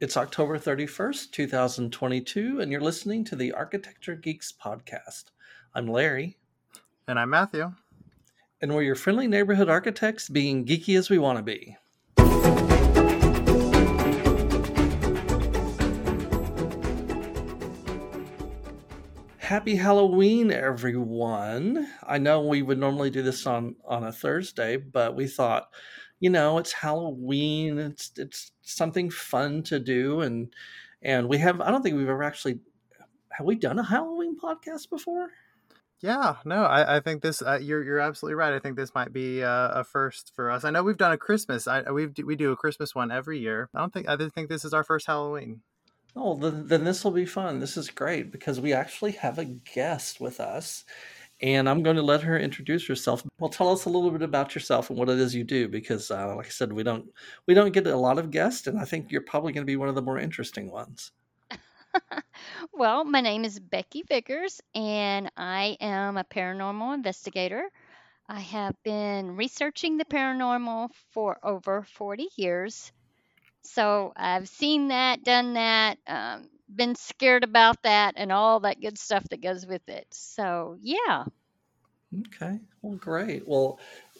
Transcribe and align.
It's 0.00 0.16
October 0.16 0.58
31st, 0.58 1.30
2022, 1.30 2.60
and 2.62 2.72
you're 2.72 2.80
listening 2.80 3.22
to 3.24 3.36
the 3.36 3.52
Architecture 3.52 4.14
Geeks 4.14 4.50
podcast. 4.50 5.24
I'm 5.74 5.86
Larry. 5.86 6.38
And 7.06 7.18
I'm 7.18 7.28
Matthew. 7.28 7.74
And 8.62 8.74
we're 8.74 8.80
your 8.80 8.94
friendly 8.94 9.28
neighborhood 9.28 9.68
architects 9.68 10.30
being 10.30 10.64
geeky 10.64 10.96
as 10.96 11.10
we 11.10 11.18
want 11.18 11.36
to 11.36 11.42
be. 11.42 11.76
Happy 19.36 19.76
Halloween, 19.76 20.50
everyone. 20.50 21.88
I 22.06 22.16
know 22.16 22.40
we 22.40 22.62
would 22.62 22.78
normally 22.78 23.10
do 23.10 23.20
this 23.20 23.46
on, 23.46 23.76
on 23.84 24.04
a 24.04 24.12
Thursday, 24.12 24.78
but 24.78 25.14
we 25.14 25.26
thought 25.26 25.68
you 26.20 26.30
know, 26.30 26.58
it's 26.58 26.72
Halloween. 26.72 27.78
It's 27.78 28.12
it's 28.16 28.52
something 28.62 29.10
fun 29.10 29.62
to 29.64 29.80
do, 29.80 30.20
and 30.20 30.54
and 31.02 31.28
we 31.28 31.38
have. 31.38 31.60
I 31.60 31.70
don't 31.70 31.82
think 31.82 31.96
we've 31.96 32.08
ever 32.08 32.22
actually 32.22 32.60
have 33.30 33.46
we 33.46 33.56
done 33.56 33.78
a 33.78 33.82
Halloween 33.82 34.38
podcast 34.38 34.90
before. 34.90 35.30
Yeah, 36.02 36.36
no, 36.46 36.64
I, 36.64 36.96
I 36.96 37.00
think 37.00 37.22
this. 37.22 37.42
Uh, 37.42 37.58
you're 37.60 37.82
you're 37.82 37.98
absolutely 37.98 38.34
right. 38.34 38.52
I 38.52 38.58
think 38.58 38.76
this 38.76 38.94
might 38.94 39.12
be 39.12 39.42
uh, 39.42 39.80
a 39.80 39.84
first 39.84 40.32
for 40.34 40.50
us. 40.50 40.64
I 40.64 40.70
know 40.70 40.82
we've 40.82 40.96
done 40.96 41.12
a 41.12 41.18
Christmas. 41.18 41.66
I 41.66 41.90
we 41.90 42.06
we 42.24 42.36
do 42.36 42.52
a 42.52 42.56
Christmas 42.56 42.94
one 42.94 43.10
every 43.10 43.38
year. 43.38 43.68
I 43.74 43.80
don't 43.80 43.92
think 43.92 44.08
I 44.08 44.16
think 44.16 44.48
this 44.48 44.64
is 44.64 44.72
our 44.72 44.84
first 44.84 45.06
Halloween. 45.06 45.62
Oh, 46.16 46.36
then, 46.36 46.66
then 46.66 46.84
this 46.84 47.04
will 47.04 47.12
be 47.12 47.26
fun. 47.26 47.60
This 47.60 47.76
is 47.76 47.88
great 47.88 48.32
because 48.32 48.60
we 48.60 48.72
actually 48.72 49.12
have 49.12 49.38
a 49.38 49.44
guest 49.44 50.20
with 50.20 50.40
us, 50.40 50.84
and 51.42 51.68
I'm 51.68 51.82
going 51.82 51.96
to 51.96 52.02
let 52.02 52.22
her 52.22 52.38
introduce 52.38 52.86
herself. 52.86 53.22
Well, 53.38 53.50
tell 53.50 53.70
us 53.70 53.84
a 53.84 53.88
little 53.88 54.10
bit 54.10 54.22
about 54.22 54.54
yourself 54.54 54.90
and 54.90 54.98
what 54.98 55.08
it 55.08 55.18
is 55.18 55.34
you 55.34 55.44
do, 55.44 55.68
because, 55.68 56.10
uh, 56.10 56.34
like 56.36 56.46
I 56.46 56.50
said, 56.50 56.72
we 56.72 56.82
don't 56.82 57.06
we 57.46 57.54
don't 57.54 57.72
get 57.72 57.86
a 57.86 57.96
lot 57.96 58.18
of 58.18 58.30
guests, 58.30 58.66
and 58.66 58.78
I 58.78 58.84
think 58.84 59.10
you're 59.10 59.22
probably 59.22 59.52
going 59.52 59.64
to 59.64 59.70
be 59.70 59.76
one 59.76 59.88
of 59.88 59.94
the 59.94 60.02
more 60.02 60.18
interesting 60.18 60.70
ones. 60.70 61.12
well, 62.72 63.04
my 63.04 63.20
name 63.20 63.44
is 63.44 63.58
Becky 63.58 64.02
Vickers, 64.02 64.60
and 64.74 65.30
I 65.36 65.76
am 65.80 66.16
a 66.16 66.24
paranormal 66.24 66.94
investigator. 66.94 67.68
I 68.28 68.40
have 68.40 68.76
been 68.84 69.36
researching 69.36 69.96
the 69.96 70.04
paranormal 70.04 70.90
for 71.10 71.38
over 71.42 71.82
40 71.82 72.28
years. 72.36 72.92
So 73.62 74.12
I've 74.16 74.48
seen 74.48 74.88
that, 74.88 75.24
done 75.24 75.54
that, 75.54 75.98
um, 76.06 76.48
been 76.74 76.94
scared 76.94 77.44
about 77.44 77.82
that 77.82 78.14
and 78.16 78.32
all 78.32 78.60
that 78.60 78.80
good 78.80 78.98
stuff 78.98 79.24
that 79.30 79.42
goes 79.42 79.66
with 79.66 79.88
it. 79.88 80.06
So, 80.10 80.76
yeah. 80.80 81.24
Okay. 82.26 82.58
Well, 82.82 82.96
great. 82.96 83.46
Well, 83.46 83.78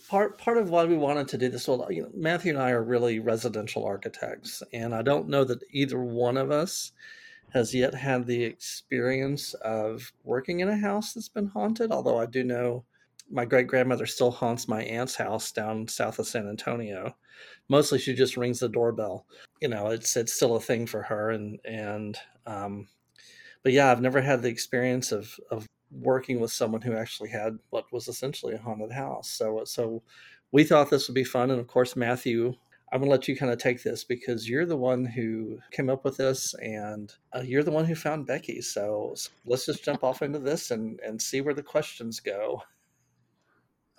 part 0.08 0.38
part 0.38 0.58
of 0.58 0.70
why 0.70 0.84
we 0.84 0.96
wanted 0.96 1.28
to 1.28 1.38
do 1.38 1.48
this, 1.48 1.68
well, 1.68 1.86
you 1.90 2.02
know, 2.02 2.10
Matthew 2.14 2.52
and 2.52 2.62
I 2.62 2.70
are 2.70 2.82
really 2.82 3.18
residential 3.18 3.84
architects, 3.84 4.62
and 4.72 4.94
I 4.94 5.02
don't 5.02 5.28
know 5.28 5.44
that 5.44 5.62
either 5.70 6.00
one 6.00 6.36
of 6.36 6.50
us 6.50 6.92
has 7.52 7.74
yet 7.74 7.94
had 7.94 8.26
the 8.26 8.44
experience 8.44 9.54
of 9.54 10.12
working 10.22 10.60
in 10.60 10.68
a 10.68 10.76
house 10.76 11.12
that's 11.12 11.28
been 11.28 11.48
haunted. 11.48 11.90
Although 11.90 12.18
I 12.18 12.26
do 12.26 12.44
know 12.44 12.84
my 13.30 13.44
great 13.44 13.68
grandmother 13.68 14.06
still 14.06 14.30
haunts 14.30 14.68
my 14.68 14.82
aunt's 14.82 15.14
house 15.14 15.52
down 15.52 15.86
south 15.88 16.18
of 16.18 16.26
San 16.26 16.48
Antonio. 16.48 17.16
Mostly, 17.68 17.98
she 17.98 18.14
just 18.14 18.36
rings 18.36 18.60
the 18.60 18.68
doorbell. 18.68 19.26
You 19.60 19.68
know, 19.68 19.88
it's 19.88 20.16
it's 20.16 20.32
still 20.32 20.56
a 20.56 20.60
thing 20.60 20.86
for 20.86 21.02
her, 21.02 21.30
and 21.30 21.58
and 21.64 22.18
um, 22.46 22.88
but 23.62 23.72
yeah, 23.72 23.90
I've 23.90 24.00
never 24.00 24.20
had 24.20 24.42
the 24.42 24.48
experience 24.48 25.12
of 25.12 25.38
of 25.50 25.66
working 25.92 26.40
with 26.40 26.52
someone 26.52 26.82
who 26.82 26.96
actually 26.96 27.30
had 27.30 27.58
what 27.70 27.92
was 27.92 28.08
essentially 28.08 28.54
a 28.54 28.58
haunted 28.58 28.92
house. 28.92 29.30
So 29.30 29.62
so 29.64 30.02
we 30.52 30.64
thought 30.64 30.90
this 30.90 31.08
would 31.08 31.14
be 31.14 31.24
fun, 31.24 31.50
and 31.50 31.60
of 31.60 31.66
course, 31.68 31.96
Matthew. 31.96 32.54
I'm 32.92 32.98
gonna 32.98 33.12
let 33.12 33.28
you 33.28 33.36
kind 33.36 33.52
of 33.52 33.58
take 33.58 33.84
this 33.84 34.02
because 34.02 34.48
you're 34.48 34.66
the 34.66 34.76
one 34.76 35.04
who 35.04 35.60
came 35.70 35.88
up 35.88 36.04
with 36.04 36.16
this, 36.16 36.54
and 36.54 37.12
uh, 37.32 37.42
you're 37.42 37.62
the 37.62 37.70
one 37.70 37.84
who 37.84 37.94
found 37.94 38.26
Becky. 38.26 38.60
So, 38.62 39.12
so 39.14 39.30
let's 39.46 39.64
just 39.66 39.84
jump 39.84 40.02
off 40.02 40.22
into 40.22 40.40
this 40.40 40.72
and 40.72 40.98
and 40.98 41.22
see 41.22 41.40
where 41.40 41.54
the 41.54 41.62
questions 41.62 42.18
go. 42.18 42.64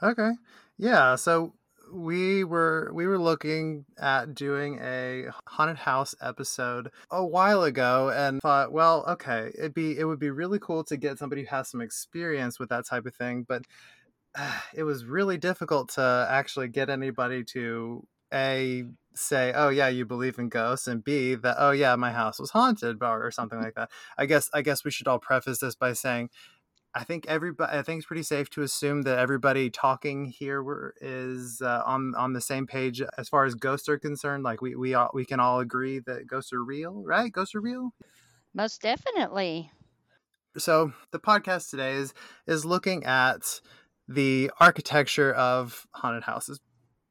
Okay. 0.03 0.31
Yeah. 0.77 1.15
So 1.15 1.53
we 1.93 2.43
were 2.43 2.91
we 2.93 3.05
were 3.05 3.19
looking 3.19 3.85
at 3.99 4.33
doing 4.33 4.79
a 4.81 5.25
haunted 5.47 5.77
house 5.77 6.15
episode 6.21 6.89
a 7.09 7.25
while 7.25 7.63
ago 7.63 8.09
and 8.09 8.41
thought 8.41 8.71
well 8.71 9.03
okay 9.07 9.51
it'd 9.57 9.73
be 9.73 9.97
it 9.97 10.05
would 10.05 10.19
be 10.19 10.29
really 10.29 10.59
cool 10.59 10.83
to 10.83 10.95
get 10.95 11.19
somebody 11.19 11.41
who 11.41 11.47
has 11.47 11.69
some 11.69 11.81
experience 11.81 12.59
with 12.59 12.69
that 12.69 12.85
type 12.85 13.05
of 13.05 13.13
thing 13.15 13.45
but 13.47 13.63
uh, 14.35 14.59
it 14.73 14.83
was 14.83 15.03
really 15.03 15.37
difficult 15.37 15.89
to 15.89 16.27
actually 16.29 16.69
get 16.69 16.89
anybody 16.89 17.43
to 17.43 18.05
a 18.33 18.85
say 19.13 19.51
oh 19.53 19.67
yeah 19.67 19.89
you 19.89 20.05
believe 20.05 20.39
in 20.39 20.47
ghosts 20.47 20.87
and 20.87 21.03
b 21.03 21.35
that 21.35 21.57
oh 21.59 21.71
yeah 21.71 21.95
my 21.97 22.13
house 22.13 22.39
was 22.39 22.51
haunted 22.51 22.97
or, 23.01 23.25
or 23.25 23.31
something 23.31 23.59
like 23.59 23.75
that 23.75 23.89
i 24.17 24.25
guess 24.25 24.49
i 24.53 24.61
guess 24.61 24.85
we 24.85 24.91
should 24.91 25.07
all 25.07 25.19
preface 25.19 25.59
this 25.59 25.75
by 25.75 25.91
saying 25.91 26.29
I 26.93 27.03
think 27.03 27.25
everybody. 27.27 27.77
I 27.77 27.81
think 27.83 27.99
it's 27.99 28.07
pretty 28.07 28.23
safe 28.23 28.49
to 28.51 28.63
assume 28.63 29.03
that 29.03 29.17
everybody 29.17 29.69
talking 29.69 30.25
here 30.25 30.93
is 30.99 31.61
uh, 31.61 31.83
on 31.85 32.13
on 32.15 32.33
the 32.33 32.41
same 32.41 32.67
page 32.67 33.01
as 33.17 33.29
far 33.29 33.45
as 33.45 33.55
ghosts 33.55 33.87
are 33.87 33.97
concerned. 33.97 34.43
Like 34.43 34.61
we 34.61 34.75
we 34.75 34.93
all, 34.93 35.09
we 35.13 35.25
can 35.25 35.39
all 35.39 35.59
agree 35.59 35.99
that 35.99 36.27
ghosts 36.27 36.51
are 36.51 36.63
real, 36.63 37.01
right? 37.05 37.31
Ghosts 37.31 37.55
are 37.55 37.61
real. 37.61 37.93
Most 38.53 38.81
definitely. 38.81 39.71
So 40.57 40.91
the 41.11 41.19
podcast 41.19 41.69
today 41.69 41.93
is 41.93 42.13
is 42.45 42.65
looking 42.65 43.05
at 43.05 43.61
the 44.09 44.51
architecture 44.59 45.33
of 45.33 45.87
haunted 45.91 46.23
houses. 46.23 46.59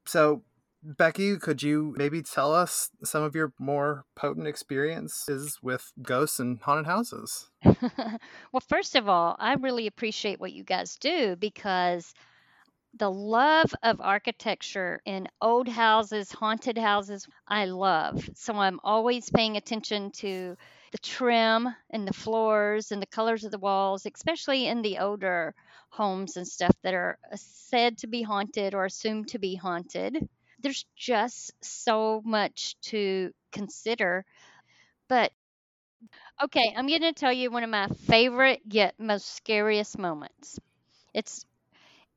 So 0.05 0.43
Becky, 0.83 1.37
could 1.37 1.61
you 1.61 1.93
maybe 1.95 2.23
tell 2.23 2.53
us 2.53 2.89
some 3.03 3.21
of 3.21 3.35
your 3.35 3.53
more 3.59 4.05
potent 4.15 4.47
experiences 4.47 5.59
with 5.61 5.93
ghosts 6.01 6.39
and 6.39 6.59
haunted 6.59 6.87
houses? 6.87 7.51
well, 7.63 8.63
first 8.67 8.95
of 8.95 9.07
all, 9.07 9.35
I 9.39 9.53
really 9.53 9.85
appreciate 9.85 10.39
what 10.39 10.53
you 10.53 10.63
guys 10.63 10.97
do 10.97 11.35
because 11.35 12.15
the 12.97 13.11
love 13.11 13.73
of 13.83 14.01
architecture 14.01 15.01
in 15.05 15.27
old 15.39 15.67
houses, 15.67 16.31
haunted 16.31 16.79
houses, 16.79 17.27
I 17.47 17.65
love. 17.65 18.27
So 18.33 18.55
I'm 18.55 18.79
always 18.83 19.29
paying 19.29 19.57
attention 19.57 20.11
to 20.13 20.57
the 20.91 20.97
trim 20.97 21.69
and 21.91 22.07
the 22.07 22.13
floors 22.13 22.91
and 22.91 23.01
the 23.01 23.05
colors 23.07 23.43
of 23.43 23.51
the 23.51 23.59
walls, 23.59 24.07
especially 24.07 24.65
in 24.65 24.81
the 24.81 24.97
older 24.97 25.53
homes 25.89 26.37
and 26.37 26.47
stuff 26.47 26.75
that 26.81 26.95
are 26.95 27.19
said 27.35 27.99
to 27.99 28.07
be 28.07 28.23
haunted 28.23 28.73
or 28.73 28.85
assumed 28.85 29.27
to 29.29 29.39
be 29.39 29.55
haunted 29.55 30.27
there's 30.61 30.85
just 30.95 31.53
so 31.63 32.21
much 32.25 32.75
to 32.83 33.31
consider. 33.51 34.25
But 35.09 35.31
okay, 36.43 36.73
I'm 36.75 36.87
going 36.87 37.01
to 37.01 37.13
tell 37.13 37.31
you 37.33 37.51
one 37.51 37.63
of 37.63 37.69
my 37.69 37.87
favorite 38.07 38.61
yet 38.67 38.95
most 38.99 39.35
scariest 39.35 39.97
moments. 39.97 40.59
It's 41.13 41.45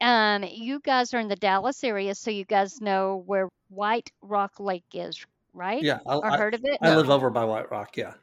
um 0.00 0.44
you 0.44 0.80
guys 0.80 1.14
are 1.14 1.18
in 1.20 1.28
the 1.28 1.36
Dallas 1.36 1.82
area, 1.84 2.14
so 2.14 2.30
you 2.30 2.44
guys 2.44 2.80
know 2.80 3.22
where 3.26 3.48
White 3.68 4.10
Rock 4.22 4.60
Lake 4.60 4.84
is, 4.94 5.24
right? 5.52 5.86
Yeah, 5.86 6.00
I, 6.06 6.20
or 6.22 6.32
heard 6.32 6.54
of 6.54 6.62
it? 6.64 6.80
I 6.80 6.90
live 6.94 7.10
over 7.10 7.30
by 7.30 7.44
White 7.44 7.70
Rock. 7.70 7.96
Yeah. 7.96 8.14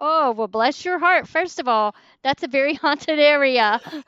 Oh 0.00 0.32
well, 0.32 0.48
bless 0.48 0.84
your 0.84 0.98
heart. 0.98 1.28
First 1.28 1.58
of 1.60 1.68
all, 1.68 1.94
that's 2.22 2.42
a 2.42 2.48
very 2.48 2.74
haunted 2.74 3.18
area. 3.18 3.80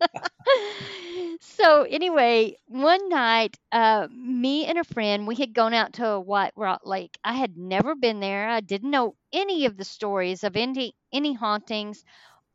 so 1.40 1.82
anyway, 1.82 2.56
one 2.66 3.08
night, 3.08 3.56
uh, 3.72 4.08
me 4.10 4.66
and 4.66 4.78
a 4.78 4.84
friend, 4.84 5.26
we 5.26 5.34
had 5.36 5.52
gone 5.54 5.74
out 5.74 5.94
to 5.94 6.18
White 6.20 6.52
Rock 6.56 6.82
Lake. 6.84 7.16
I 7.24 7.34
had 7.34 7.56
never 7.56 7.94
been 7.94 8.20
there. 8.20 8.48
I 8.48 8.60
didn't 8.60 8.90
know 8.90 9.14
any 9.32 9.66
of 9.66 9.76
the 9.76 9.84
stories 9.84 10.44
of 10.44 10.56
any 10.56 10.94
any 11.12 11.32
hauntings. 11.34 12.04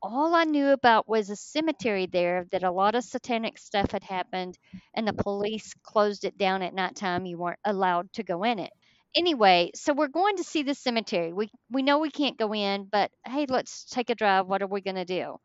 All 0.01 0.35
I 0.35 0.45
knew 0.45 0.69
about 0.69 1.07
was 1.09 1.29
a 1.29 1.35
cemetery 1.35 2.07
there 2.07 2.45
that 2.51 2.63
a 2.63 2.71
lot 2.71 2.95
of 2.95 3.03
satanic 3.03 3.57
stuff 3.59 3.91
had 3.91 4.03
happened, 4.03 4.57
and 4.95 5.07
the 5.07 5.13
police 5.13 5.73
closed 5.83 6.25
it 6.25 6.37
down 6.37 6.61
at 6.63 6.73
nighttime. 6.75 7.25
You 7.25 7.37
weren't 7.39 7.59
allowed 7.65 8.13
to 8.13 8.23
go 8.23 8.43
in 8.43 8.59
it. 8.59 8.73
Anyway, 9.15 9.71
so 9.75 9.93
we're 9.93 10.07
going 10.09 10.37
to 10.37 10.43
see 10.45 10.63
the 10.63 10.75
cemetery. 10.75 11.33
We 11.33 11.51
we 11.71 11.83
know 11.83 11.99
we 11.99 12.11
can't 12.11 12.37
go 12.37 12.53
in, 12.53 12.85
but 12.85 13.11
hey, 13.25 13.45
let's 13.49 13.85
take 13.85 14.09
a 14.11 14.15
drive. 14.15 14.47
What 14.47 14.61
are 14.63 14.67
we 14.67 14.81
to 14.81 15.05
do? 15.05 15.37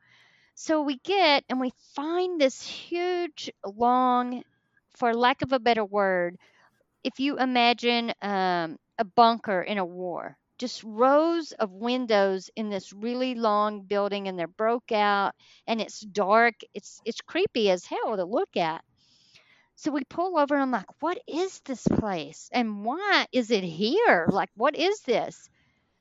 So 0.61 0.83
we 0.83 0.99
get 0.99 1.45
and 1.49 1.59
we 1.59 1.73
find 1.97 2.41
this 2.41 2.63
huge, 2.63 3.51
long, 3.65 4.45
for 4.91 5.15
lack 5.15 5.43
of 5.43 5.53
a 5.53 5.59
better 5.59 5.85
word, 5.85 6.37
if 7.05 7.21
you 7.21 7.39
imagine 7.39 8.13
um, 8.23 8.79
a 8.99 9.05
bunker 9.05 9.63
in 9.63 9.79
a 9.79 9.85
war, 9.85 10.39
just 10.59 10.85
rows 10.85 11.53
of 11.53 11.73
windows 11.73 12.51
in 12.57 12.71
this 12.71 12.93
really 12.93 13.35
long 13.35 13.83
building, 13.83 14.29
and 14.29 14.39
they're 14.39 14.49
broke 14.49 14.93
out, 14.93 15.35
and 15.67 15.81
it's 15.81 16.01
dark. 16.01 16.55
It's 16.75 17.01
it's 17.05 17.23
creepy 17.23 17.71
as 17.71 17.87
hell 17.87 18.17
to 18.17 18.25
look 18.25 18.57
at. 18.57 18.85
So 19.75 19.91
we 19.91 20.05
pull 20.05 20.39
over, 20.39 20.55
and 20.55 20.63
I'm 20.63 20.71
like, 20.71 21.03
"What 21.03 21.19
is 21.27 21.59
this 21.63 21.85
place? 21.89 22.49
And 22.53 22.85
why 22.85 23.27
is 23.33 23.51
it 23.51 23.65
here? 23.65 24.29
Like, 24.31 24.51
what 24.55 24.77
is 24.77 25.01
this?" 25.01 25.49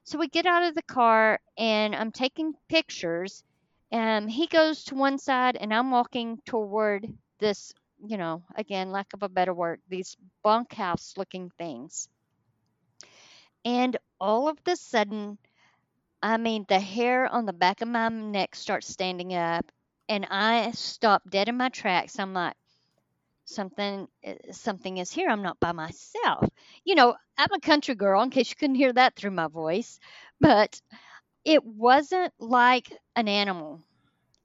So 0.04 0.20
we 0.20 0.28
get 0.30 0.46
out 0.46 0.64
of 0.64 0.76
the 0.76 0.84
car, 0.84 1.40
and 1.58 1.96
I'm 1.96 2.12
taking 2.12 2.56
pictures 2.70 3.44
um, 3.92 4.28
he 4.28 4.48
goes 4.48 4.84
to 4.86 4.96
one 4.96 5.18
side, 5.18 5.56
and 5.58 5.74
I'm 5.74 5.92
walking 5.92 6.40
toward 6.46 7.08
this, 7.40 7.74
you 8.06 8.18
know, 8.18 8.44
again, 8.56 8.92
lack 8.92 9.14
of 9.14 9.24
a 9.24 9.30
better 9.30 9.54
word, 9.54 9.82
these 9.90 10.16
bunkhouse 10.44 11.16
looking 11.18 11.50
things. 11.58 12.10
And 13.66 13.98
all 14.20 14.48
of 14.50 14.62
the 14.64 14.76
sudden, 14.76 15.38
I 16.22 16.38
mean, 16.38 16.66
the 16.68 16.80
hair 16.80 17.28
on 17.28 17.46
the 17.46 17.54
back 17.54 17.82
of 17.82 17.88
my 17.88 18.10
neck 18.10 18.56
starts 18.56 18.88
standing 18.88 19.34
up, 19.36 19.72
and 20.10 20.26
I 20.30 20.72
stop 20.72 21.24
dead 21.30 21.50
in 21.50 21.58
my 21.58 21.70
tracks. 21.70 22.20
I'm 22.20 22.34
like, 22.34 22.56
something 23.46 24.08
eh, 24.24 24.36
something 24.52 24.98
is 24.98 25.12
here. 25.12 25.30
I'm 25.30 25.44
not 25.44 25.60
by 25.60 25.72
myself. 25.74 26.48
You 26.86 26.96
know, 26.96 27.16
I'm 27.38 27.54
a 27.54 27.60
country 27.60 27.96
girl 27.96 28.22
in 28.24 28.30
case 28.32 28.50
you 28.50 28.56
couldn't 28.58 28.76
hear 28.76 28.94
that 28.94 29.16
through 29.16 29.32
my 29.32 29.48
voice, 29.48 30.00
but 30.40 30.82
it 31.50 31.66
wasn't 31.66 32.32
like 32.38 32.96
an 33.16 33.28
animal. 33.28 33.82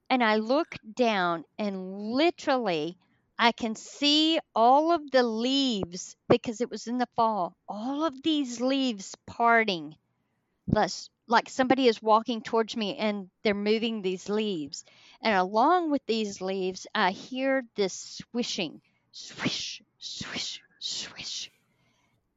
And 0.08 0.24
I 0.24 0.36
look 0.36 0.74
down 0.94 1.44
and 1.58 2.00
literally 2.12 2.96
I 3.38 3.52
can 3.52 3.74
see 3.74 4.38
all 4.54 4.90
of 4.90 5.10
the 5.10 5.22
leaves 5.22 6.16
because 6.30 6.62
it 6.62 6.70
was 6.70 6.86
in 6.86 6.96
the 6.96 7.08
fall. 7.14 7.54
All 7.68 8.06
of 8.06 8.22
these 8.22 8.58
leaves 8.58 9.14
parting. 9.26 9.96
Like 11.26 11.50
somebody 11.50 11.88
is 11.88 12.02
walking 12.02 12.40
towards 12.40 12.74
me 12.74 12.96
and 12.96 13.28
they're 13.42 13.52
moving 13.52 14.00
these 14.00 14.30
leaves. 14.30 14.82
And 15.20 15.34
along 15.36 15.90
with 15.90 16.06
these 16.06 16.40
leaves, 16.40 16.86
I 16.94 17.10
hear 17.10 17.64
this 17.76 17.92
swishing 18.32 18.80
swish, 19.12 19.82
swish, 19.98 20.62
swish. 20.78 21.50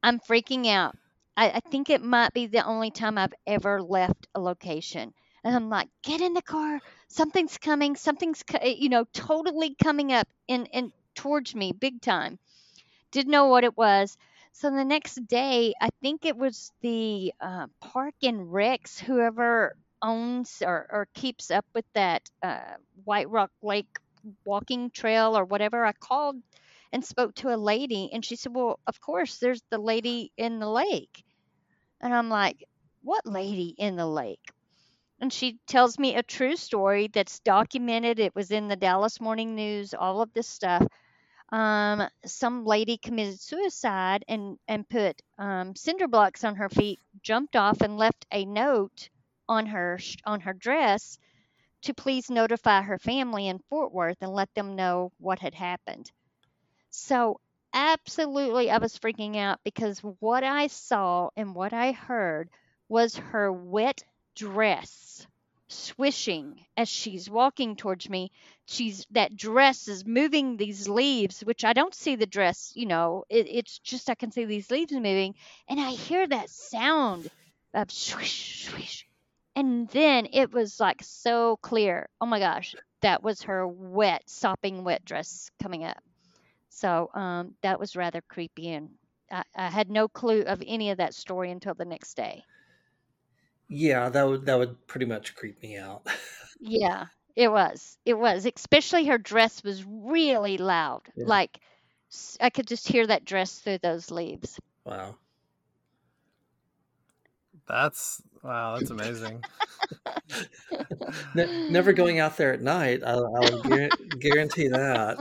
I'm 0.03 0.19
freaking 0.19 0.67
out. 0.67 0.97
I, 1.37 1.51
I 1.51 1.59
think 1.61 1.89
it 1.89 2.01
might 2.03 2.33
be 2.33 2.47
the 2.47 2.65
only 2.65 2.91
time 2.91 3.17
I've 3.17 3.33
ever 3.45 3.81
left 3.81 4.27
a 4.35 4.41
location. 4.41 5.13
And 5.43 5.55
I'm 5.55 5.69
like, 5.69 5.89
get 6.03 6.19
in 6.19 6.33
the 6.33 6.41
car. 6.41 6.81
Something's 7.07 7.57
coming. 7.57 7.95
Something's, 7.95 8.43
eh, 8.55 8.75
you 8.77 8.89
know, 8.89 9.05
totally 9.13 9.75
coming 9.81 10.11
up 10.11 10.27
and, 10.49 10.67
and 10.73 10.91
towards 11.15 11.55
me 11.55 11.71
big 11.71 12.01
time. 12.01 12.39
Didn't 13.11 13.31
know 13.31 13.47
what 13.47 13.63
it 13.63 13.77
was. 13.77 14.17
So 14.53 14.71
the 14.71 14.83
next 14.83 15.15
day, 15.27 15.73
I 15.79 15.89
think 16.01 16.25
it 16.25 16.35
was 16.35 16.71
the 16.81 17.33
uh, 17.39 17.67
Park 17.79 18.15
and 18.23 18.47
Recs, 18.47 18.99
whoever 18.99 19.77
owns 20.01 20.63
or, 20.65 20.87
or 20.91 21.07
keeps 21.13 21.51
up 21.51 21.65
with 21.75 21.85
that 21.93 22.29
uh, 22.41 22.75
White 23.05 23.29
Rock 23.29 23.51
Lake 23.61 23.99
walking 24.45 24.89
trail 24.89 25.37
or 25.37 25.45
whatever. 25.45 25.85
I 25.85 25.93
called 25.93 26.37
and 26.91 27.05
spoke 27.05 27.35
to 27.35 27.53
a 27.53 27.57
lady, 27.57 28.09
and 28.13 28.25
she 28.25 28.35
said, 28.35 28.55
Well, 28.55 28.79
of 28.87 28.99
course, 28.99 29.37
there's 29.37 29.61
the 29.69 29.77
lady 29.77 30.31
in 30.37 30.59
the 30.59 30.69
lake. 30.69 31.23
And 32.01 32.13
I'm 32.13 32.29
like, 32.29 32.63
What 33.03 33.25
lady 33.25 33.75
in 33.77 33.95
the 33.95 34.07
lake? 34.07 34.51
And 35.19 35.31
she 35.33 35.59
tells 35.67 35.97
me 35.97 36.15
a 36.15 36.23
true 36.23 36.55
story 36.55 37.07
that's 37.07 37.39
documented. 37.39 38.19
It 38.19 38.35
was 38.35 38.51
in 38.51 38.67
the 38.67 38.75
Dallas 38.75 39.19
Morning 39.19 39.55
News, 39.55 39.93
all 39.93 40.21
of 40.21 40.33
this 40.33 40.47
stuff. 40.47 40.85
Um, 41.49 42.07
some 42.25 42.65
lady 42.65 42.97
committed 42.97 43.39
suicide 43.39 44.25
and, 44.27 44.59
and 44.67 44.87
put 44.87 45.21
um, 45.39 45.75
cinder 45.75 46.07
blocks 46.07 46.43
on 46.43 46.55
her 46.55 46.69
feet, 46.69 46.99
jumped 47.21 47.55
off, 47.55 47.81
and 47.81 47.97
left 47.97 48.25
a 48.31 48.45
note 48.45 49.09
on 49.49 49.65
her 49.67 49.99
on 50.25 50.41
her 50.41 50.53
dress 50.53 51.17
to 51.83 51.93
please 51.93 52.29
notify 52.29 52.81
her 52.81 52.99
family 52.99 53.47
in 53.47 53.59
Fort 53.69 53.93
Worth 53.93 54.17
and 54.21 54.33
let 54.33 54.53
them 54.53 54.75
know 54.75 55.11
what 55.19 55.39
had 55.39 55.55
happened. 55.55 56.11
So, 56.89 57.39
absolutely, 57.77 58.71
I 58.71 58.79
was 58.79 58.97
freaking 58.97 59.37
out 59.37 59.59
because 59.63 59.99
what 59.99 60.43
I 60.43 60.65
saw 60.65 61.29
and 61.37 61.53
what 61.53 61.73
I 61.73 61.91
heard 61.91 62.49
was 62.89 63.15
her 63.17 63.53
wet 63.53 64.03
dress 64.35 65.27
swishing 65.67 66.65
as 66.75 66.89
she's 66.89 67.29
walking 67.29 67.75
towards 67.75 68.09
me. 68.09 68.31
She's 68.65 69.05
that 69.11 69.35
dress 69.37 69.87
is 69.87 70.05
moving 70.07 70.57
these 70.57 70.89
leaves, 70.89 71.41
which 71.41 71.63
I 71.63 71.73
don't 71.73 71.93
see 71.93 72.15
the 72.15 72.25
dress, 72.25 72.71
you 72.75 72.87
know, 72.87 73.25
it, 73.29 73.47
it's 73.47 73.77
just 73.79 74.09
I 74.09 74.15
can 74.15 74.31
see 74.31 74.45
these 74.45 74.71
leaves 74.71 74.91
moving, 74.93 75.35
and 75.69 75.79
I 75.79 75.91
hear 75.91 76.25
that 76.27 76.49
sound 76.49 77.29
of 77.75 77.91
swish, 77.91 78.65
swish. 78.69 79.05
And 79.55 79.87
then 79.89 80.27
it 80.33 80.51
was 80.51 80.79
like 80.79 81.03
so 81.03 81.57
clear. 81.57 82.09
Oh 82.19 82.25
my 82.25 82.39
gosh, 82.39 82.75
that 83.01 83.21
was 83.21 83.43
her 83.43 83.67
wet, 83.67 84.23
sopping 84.27 84.83
wet 84.83 85.05
dress 85.05 85.51
coming 85.61 85.83
up. 85.83 86.01
So 86.77 87.09
um, 87.15 87.55
that 87.63 87.79
was 87.79 87.95
rather 87.95 88.21
creepy, 88.29 88.69
and 88.69 88.89
I, 89.31 89.43
I 89.55 89.67
had 89.67 89.89
no 89.89 90.07
clue 90.07 90.41
of 90.41 90.61
any 90.63 90.91
of 90.91 90.99
that 90.99 91.15
story 91.15 91.49
until 91.49 91.73
the 91.73 91.85
next 91.85 92.15
day. 92.15 92.43
Yeah, 93.67 94.09
that 94.09 94.27
would 94.27 94.45
that 94.45 94.59
would 94.59 94.85
pretty 94.85 95.07
much 95.07 95.35
creep 95.35 95.61
me 95.61 95.77
out. 95.77 96.05
Yeah, 96.59 97.05
it 97.35 97.51
was. 97.51 97.99
It 98.03 98.15
was. 98.15 98.47
Especially 98.47 99.05
her 99.05 99.19
dress 99.19 99.63
was 99.63 99.85
really 99.85 100.57
loud. 100.57 101.03
Yeah. 101.15 101.25
Like 101.27 101.59
I 102.41 102.49
could 102.49 102.65
just 102.65 102.87
hear 102.87 103.05
that 103.05 103.25
dress 103.25 103.59
through 103.59 103.77
those 103.77 104.09
leaves. 104.09 104.59
Wow. 104.83 105.17
That's 107.67 108.23
wow, 108.41 108.79
that's 108.79 108.89
amazing. 108.89 109.43
Ne- 111.35 111.69
never 111.69 111.93
going 111.93 112.19
out 112.19 112.37
there 112.37 112.53
at 112.53 112.61
night. 112.61 113.03
I'll, 113.05 113.35
I'll 113.35 113.61
guarantee 114.19 114.67
that. 114.69 115.19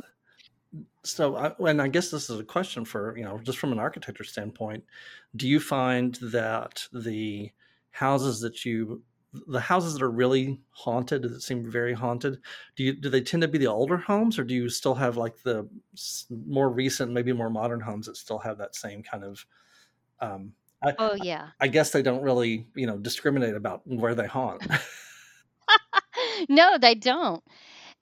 So, 1.07 1.37
I, 1.37 1.53
and 1.69 1.81
I 1.81 1.89
guess 1.89 2.11
this 2.11 2.29
is 2.31 2.41
a 2.41 2.45
question 2.45 2.85
for 2.85 3.17
you 3.17 3.25
know, 3.25 3.39
just 3.39 3.59
from 3.59 3.73
an 3.73 3.79
architecture 3.79 4.25
standpoint, 4.25 4.85
do 5.37 5.49
you 5.49 5.61
find 5.61 6.15
that 6.17 6.85
the 6.93 7.51
houses 7.91 8.41
that 8.41 8.65
you, 8.65 9.03
the 9.47 9.61
houses 9.61 9.95
that 9.95 10.03
are 10.03 10.11
really 10.11 10.61
haunted, 10.71 11.23
that 11.23 11.43
seem 11.43 11.71
very 11.71 11.93
haunted, 11.93 12.39
do 12.75 12.85
you 12.85 12.93
do 12.93 13.09
they 13.09 13.21
tend 13.21 13.43
to 13.43 13.49
be 13.49 13.59
the 13.59 13.67
older 13.67 13.97
homes, 13.97 14.39
or 14.39 14.45
do 14.45 14.55
you 14.55 14.69
still 14.69 14.95
have 14.95 15.17
like 15.17 15.43
the 15.43 15.69
more 16.47 16.71
recent, 16.71 17.13
maybe 17.13 17.33
more 17.33 17.51
modern 17.51 17.81
homes 17.81 18.07
that 18.07 18.17
still 18.17 18.39
have 18.39 18.59
that 18.59 18.75
same 18.75 19.03
kind 19.03 19.25
of? 19.25 19.47
Um, 20.21 20.53
I, 20.83 20.95
Oh 20.99 21.15
yeah. 21.15 21.49
I 21.61 21.69
guess 21.69 21.91
they 21.91 22.03
don't 22.03 22.23
really, 22.23 22.67
you 22.75 22.87
know, 22.87 22.99
discriminate 22.99 23.55
about 23.55 23.83
where 23.87 24.15
they 24.15 24.27
haunt. 24.27 24.67
no, 26.49 26.79
they 26.79 26.95
don't. 26.95 27.43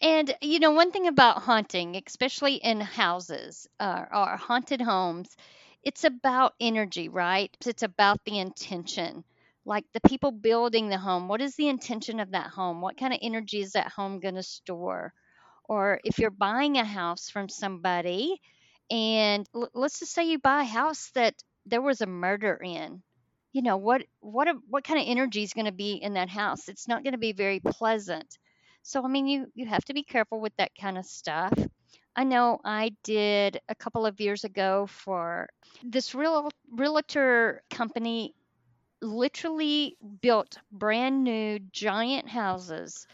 And 0.05 0.33
you 0.41 0.61
know, 0.61 0.71
one 0.71 0.93
thing 0.93 1.09
about 1.09 1.43
haunting, 1.43 2.01
especially 2.07 2.55
in 2.55 2.81
houses 2.81 3.67
uh, 3.81 4.05
or 4.13 4.37
haunted 4.37 4.81
homes, 4.81 5.35
it's 5.83 6.05
about 6.05 6.55
energy, 6.61 7.09
right? 7.09 7.51
It's 7.67 7.83
about 7.83 8.23
the 8.25 8.39
intention. 8.39 9.25
Like 9.65 9.85
the 9.93 10.01
people 10.09 10.31
building 10.31 10.89
the 10.91 10.99
home, 10.99 11.27
what 11.27 11.41
is 11.41 11.57
the 11.57 11.67
intention 11.69 12.21
of 12.21 12.31
that 12.33 12.49
home? 12.51 12.83
What 12.83 12.97
kind 12.99 13.13
of 13.13 13.19
energy 13.23 13.63
is 13.63 13.73
that 13.73 13.91
home 13.91 14.21
going 14.21 14.37
to 14.37 14.43
store? 14.45 15.13
Or 15.69 16.01
if 16.05 16.19
you're 16.19 16.31
buying 16.31 16.79
a 16.79 16.85
house 16.85 17.31
from 17.31 17.49
somebody, 17.49 18.41
and 18.91 19.49
l- 19.55 19.71
let's 19.75 20.01
just 20.01 20.13
say 20.13 20.25
you 20.29 20.39
buy 20.39 20.63
a 20.63 20.65
house 20.67 21.11
that 21.15 21.35
there 21.67 21.83
was 21.83 22.01
a 22.03 22.07
murder 22.07 22.55
in, 22.57 23.03
you 23.53 23.63
know 23.63 23.77
what 23.79 24.03
what 24.21 24.49
a, 24.49 24.55
what 24.69 24.85
kind 24.85 25.01
of 25.01 25.07
energy 25.09 25.43
is 25.45 25.55
going 25.55 25.67
to 25.67 25.73
be 25.73 25.95
in 25.95 26.15
that 26.15 26.29
house? 26.31 26.69
It's 26.69 26.89
not 26.89 27.05
going 27.05 27.13
to 27.15 27.19
be 27.19 27.33
very 27.33 27.61
pleasant. 27.61 28.39
So 28.85 29.05
I 29.05 29.09
mean, 29.09 29.27
you 29.27 29.47
you 29.55 29.67
have 29.67 29.85
to 29.87 29.95
be 29.95 30.05
careful 30.05 30.41
with 30.41 30.55
that 30.59 30.71
kind 30.81 30.97
of 30.99 31.07
stuff. 31.07 31.53
I 32.15 32.25
know 32.25 32.61
I 32.65 32.93
did 33.03 33.61
a 33.69 33.75
couple 33.75 34.07
of 34.07 34.21
years 34.21 34.45
ago 34.45 34.87
for 34.87 35.49
this 35.83 36.15
real 36.15 36.51
realtor 36.71 37.63
company 37.71 38.35
literally 39.03 39.97
built 40.21 40.59
brand 40.73 41.25
new 41.25 41.59
giant 41.73 42.29
houses, 42.29 43.07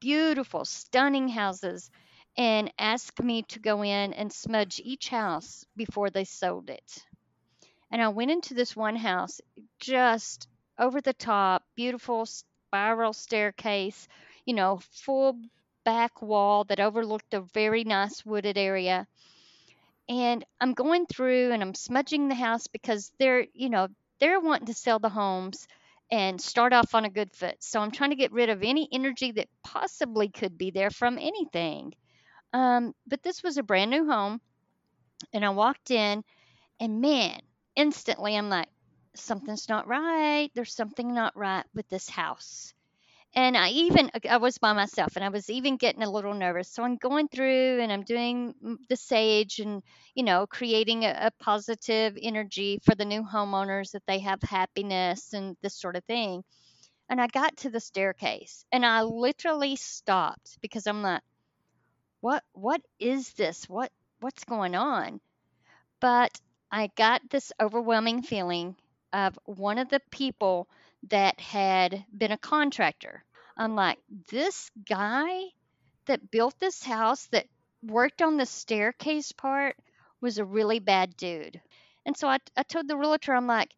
beautiful, 0.00 0.64
stunning 0.64 1.28
houses, 1.28 1.90
and 2.36 2.72
asked 2.78 3.22
me 3.22 3.42
to 3.42 3.60
go 3.60 3.82
in 3.82 4.14
and 4.14 4.32
smudge 4.32 4.80
each 4.82 5.08
house 5.10 5.64
before 5.76 6.10
they 6.10 6.24
sold 6.24 6.70
it. 6.70 7.04
And 7.90 8.00
I 8.02 8.08
went 8.08 8.30
into 8.30 8.54
this 8.54 8.74
one 8.74 8.96
house, 8.96 9.40
just 9.78 10.48
over 10.78 11.00
the 11.02 11.12
top, 11.12 11.64
beautiful 11.76 12.26
spiral 12.26 13.12
staircase, 13.12 14.08
you 14.48 14.54
know, 14.54 14.80
full 14.92 15.38
back 15.84 16.22
wall 16.22 16.64
that 16.64 16.80
overlooked 16.80 17.34
a 17.34 17.42
very 17.42 17.84
nice 17.84 18.24
wooded 18.24 18.56
area. 18.56 19.06
And 20.08 20.42
I'm 20.58 20.72
going 20.72 21.04
through 21.04 21.52
and 21.52 21.62
I'm 21.62 21.74
smudging 21.74 22.28
the 22.28 22.34
house 22.34 22.66
because 22.66 23.12
they're, 23.18 23.46
you 23.52 23.68
know, 23.68 23.88
they're 24.20 24.40
wanting 24.40 24.68
to 24.68 24.74
sell 24.74 24.98
the 24.98 25.10
homes 25.10 25.68
and 26.10 26.40
start 26.40 26.72
off 26.72 26.94
on 26.94 27.04
a 27.04 27.10
good 27.10 27.30
foot. 27.30 27.56
So 27.62 27.78
I'm 27.78 27.90
trying 27.90 28.10
to 28.10 28.16
get 28.16 28.32
rid 28.32 28.48
of 28.48 28.62
any 28.62 28.88
energy 28.90 29.32
that 29.32 29.48
possibly 29.62 30.30
could 30.30 30.56
be 30.56 30.70
there 30.70 30.90
from 30.90 31.18
anything. 31.18 31.92
Um, 32.54 32.94
but 33.06 33.22
this 33.22 33.42
was 33.42 33.58
a 33.58 33.62
brand 33.62 33.90
new 33.90 34.10
home, 34.10 34.40
and 35.34 35.44
I 35.44 35.50
walked 35.50 35.90
in, 35.90 36.24
and 36.80 37.00
man, 37.02 37.40
instantly 37.76 38.36
I'm 38.36 38.48
like, 38.48 38.68
something's 39.14 39.68
not 39.68 39.86
right. 39.86 40.50
There's 40.54 40.74
something 40.74 41.12
not 41.12 41.36
right 41.36 41.66
with 41.74 41.88
this 41.90 42.08
house. 42.08 42.72
And 43.34 43.56
I 43.56 43.70
even 43.70 44.10
I 44.28 44.36
was 44.38 44.58
by 44.58 44.72
myself 44.74 45.16
and 45.16 45.24
I 45.24 45.28
was 45.30 45.48
even 45.48 45.76
getting 45.78 46.02
a 46.02 46.10
little 46.10 46.34
nervous. 46.34 46.68
So 46.68 46.82
I'm 46.82 46.96
going 46.96 47.28
through 47.28 47.80
and 47.80 47.90
I'm 47.92 48.02
doing 48.02 48.54
mm, 48.62 48.76
the 48.88 48.96
sage 48.96 49.60
and 49.60 49.82
you 50.14 50.24
know 50.24 50.46
creating 50.46 51.04
a, 51.04 51.16
a 51.28 51.30
positive 51.42 52.18
energy 52.20 52.80
for 52.84 52.94
the 52.94 53.04
new 53.06 53.22
homeowners 53.22 53.92
that 53.92 54.04
they 54.06 54.18
have 54.20 54.42
happiness 54.42 55.32
and 55.32 55.56
this 55.62 55.74
sort 55.80 55.96
of 55.96 56.04
thing. 56.04 56.44
And 57.08 57.20
I 57.20 57.28
got 57.28 57.56
to 57.58 57.70
the 57.70 57.80
staircase 57.80 58.64
and 58.72 58.86
I 58.86 59.02
literally 59.02 59.76
stopped 59.76 60.58
because 60.62 60.86
I'm 60.86 61.02
like, 61.02 61.22
what 62.20 62.44
what 62.52 62.80
is 63.00 63.32
this? 63.34 63.68
What 63.68 63.90
what's 64.20 64.44
going 64.44 64.74
on? 64.76 65.20
But 66.00 66.40
I 66.70 66.88
got 66.96 67.22
this 67.30 67.52
overwhelming 67.60 68.22
feeling 68.22 68.76
of 69.12 69.38
one 69.46 69.78
of 69.78 69.88
the 69.88 70.00
people 70.10 70.68
that 71.08 71.40
had 71.40 72.04
been 72.16 72.32
a 72.32 72.38
contractor. 72.38 73.24
I'm 73.56 73.74
like, 73.74 73.98
this 74.30 74.70
guy 74.88 75.42
that 76.06 76.30
built 76.30 76.58
this 76.58 76.82
house 76.82 77.26
that 77.26 77.46
worked 77.82 78.22
on 78.22 78.36
the 78.36 78.46
staircase 78.46 79.32
part 79.32 79.76
was 80.20 80.38
a 80.38 80.44
really 80.44 80.80
bad 80.80 81.16
dude. 81.16 81.60
And 82.06 82.16
so 82.16 82.28
I, 82.28 82.38
I 82.56 82.62
told 82.62 82.88
the 82.88 82.96
realtor, 82.96 83.34
I'm 83.34 83.46
like, 83.46 83.70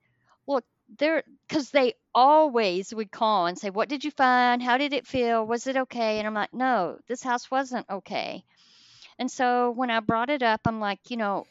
look, 0.46 0.64
there, 0.98 1.22
because 1.48 1.70
they 1.70 1.94
always 2.14 2.94
would 2.94 3.10
call 3.10 3.46
and 3.46 3.58
say, 3.58 3.70
What 3.70 3.88
did 3.88 4.04
you 4.04 4.10
find? 4.10 4.62
How 4.62 4.78
did 4.78 4.92
it 4.92 5.06
feel? 5.06 5.46
Was 5.46 5.66
it 5.66 5.76
okay? 5.76 6.18
And 6.18 6.26
I'm 6.26 6.34
like, 6.34 6.52
No, 6.52 6.98
this 7.06 7.22
house 7.22 7.50
wasn't 7.50 7.86
okay. 7.88 8.44
And 9.18 9.30
so 9.30 9.70
when 9.70 9.90
I 9.90 10.00
brought 10.00 10.30
it 10.30 10.42
up, 10.42 10.62
I'm 10.66 10.80
like, 10.80 11.10
you 11.10 11.16
know, 11.16 11.46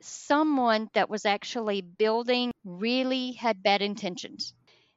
someone 0.00 0.90
that 0.94 1.10
was 1.10 1.24
actually 1.24 1.80
building 1.82 2.52
really 2.64 3.32
had 3.32 3.62
bad 3.62 3.82
intentions. 3.82 4.54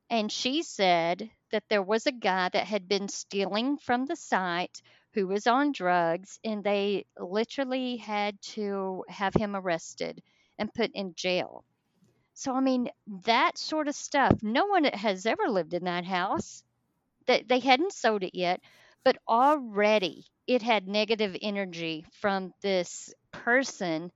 And 0.10 0.32
she 0.32 0.64
said 0.64 1.32
that 1.52 1.64
there 1.70 1.82
was 1.82 2.08
a 2.08 2.12
guy 2.12 2.50
that 2.50 2.68
had 2.68 2.90
been 2.90 3.08
stealing 3.08 3.78
from 3.78 4.06
the 4.06 4.16
site 4.18 4.82
who 5.14 5.28
was 5.28 5.48
on 5.48 5.72
drugs, 5.72 6.40
and 6.44 6.64
they 6.64 7.06
literally 7.18 7.98
had 7.98 8.42
to 8.42 9.06
have 9.08 9.34
him 9.34 9.56
arrested 9.56 10.22
and 10.58 10.74
put 10.74 10.92
in 10.94 11.16
jail. 11.16 11.64
So, 12.34 12.54
I 12.54 12.60
mean, 12.60 12.90
that 13.26 13.58
sort 13.58 13.88
of 13.88 13.96
stuff, 13.96 14.44
no 14.44 14.66
one 14.68 14.84
has 14.86 15.26
ever 15.26 15.50
lived 15.50 15.74
in 15.74 15.86
that 15.86 16.06
house. 16.06 16.64
They, 17.26 17.44
they 17.44 17.60
hadn't 17.60 17.94
sold 17.94 18.24
it 18.24 18.36
yet, 18.36 18.62
but 19.04 19.18
already 19.28 20.26
it 20.48 20.62
had 20.62 20.88
negative 20.88 21.36
energy 21.42 22.06
from 22.22 22.54
this 22.62 23.14
person 23.32 24.12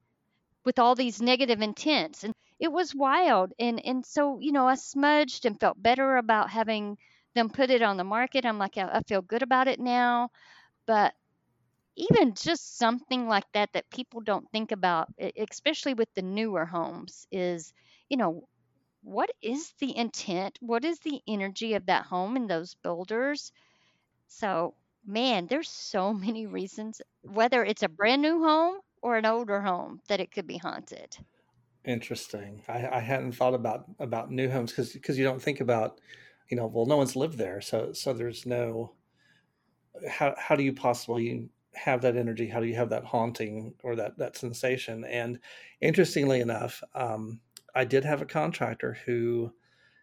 with 0.65 0.79
all 0.79 0.95
these 0.95 1.21
negative 1.21 1.61
intents. 1.61 2.23
And 2.23 2.35
it 2.61 2.71
was 2.71 2.95
wild. 2.95 3.53
And, 3.59 3.85
and 3.85 4.05
so, 4.05 4.39
you 4.39 4.53
know, 4.53 4.67
I 4.69 4.75
smudged 4.75 5.45
and 5.45 5.59
felt 5.59 5.83
better 5.83 6.17
about 6.17 6.51
having 6.51 6.97
them 7.35 7.49
put 7.51 7.71
it 7.71 7.83
on 7.83 7.97
the 7.97 8.05
market. 8.05 8.45
I'm 8.45 8.59
like, 8.59 8.77
I, 8.77 8.89
I 8.89 9.01
feel 9.03 9.23
good 9.23 9.43
about 9.43 9.67
it 9.67 9.81
now. 9.81 10.31
But 10.87 11.13
even 11.95 12.33
just 12.35 12.77
something 12.77 13.27
like 13.29 13.45
that 13.53 13.71
that 13.73 13.89
people 13.89 14.21
don't 14.21 14.49
think 14.51 14.71
about, 14.73 15.09
especially 15.37 15.93
with 15.93 16.13
the 16.15 16.21
newer 16.21 16.65
homes, 16.65 17.27
is, 17.31 17.73
you 18.09 18.17
know, 18.17 18.47
what 19.03 19.31
is 19.41 19.73
the 19.79 19.95
intent? 19.97 20.57
What 20.61 20.85
is 20.85 20.99
the 20.99 21.21
energy 21.27 21.75
of 21.75 21.87
that 21.87 22.05
home 22.05 22.35
and 22.37 22.49
those 22.49 22.75
builders? 22.83 23.51
So, 24.27 24.75
man, 25.05 25.47
there's 25.47 25.69
so 25.69 26.13
many 26.27 26.47
reasons, 26.47 27.01
whether 27.23 27.63
it's 27.65 27.83
a 27.83 27.89
brand 27.89 28.21
new 28.23 28.41
home 28.43 28.79
or 29.01 29.17
an 29.17 29.25
older 29.27 29.61
home, 29.61 30.01
that 30.09 30.21
it 30.21 30.31
could 30.31 30.47
be 30.47 30.57
haunted. 30.57 31.17
Interesting. 31.85 32.63
I, 32.67 32.87
I 32.87 32.99
hadn't 32.99 33.31
thought 33.33 33.53
about 33.55 33.85
about 33.99 34.31
new 34.31 34.49
homes 34.49 34.71
because 34.71 34.93
because 34.93 35.17
you 35.17 35.23
don't 35.23 35.41
think 35.41 35.61
about, 35.61 35.99
you 36.49 36.55
know, 36.57 36.67
well, 36.67 36.85
no 36.85 36.97
one's 36.97 37.15
lived 37.15 37.37
there, 37.37 37.61
so 37.61 37.91
so 37.93 38.13
there's 38.13 38.45
no. 38.45 38.93
How 40.07 40.35
how 40.37 40.55
do 40.55 40.63
you 40.63 40.73
possibly 40.73 41.49
have 41.73 42.01
that 42.01 42.15
energy? 42.17 42.47
How 42.47 42.59
do 42.59 42.67
you 42.67 42.75
have 42.75 42.89
that 42.89 43.03
haunting 43.05 43.73
or 43.83 43.95
that 43.95 44.17
that 44.17 44.37
sensation? 44.37 45.03
And 45.05 45.39
interestingly 45.81 46.39
enough, 46.41 46.83
um, 46.95 47.39
I 47.75 47.85
did 47.85 48.03
have 48.05 48.21
a 48.21 48.25
contractor 48.25 48.93
who 49.05 49.53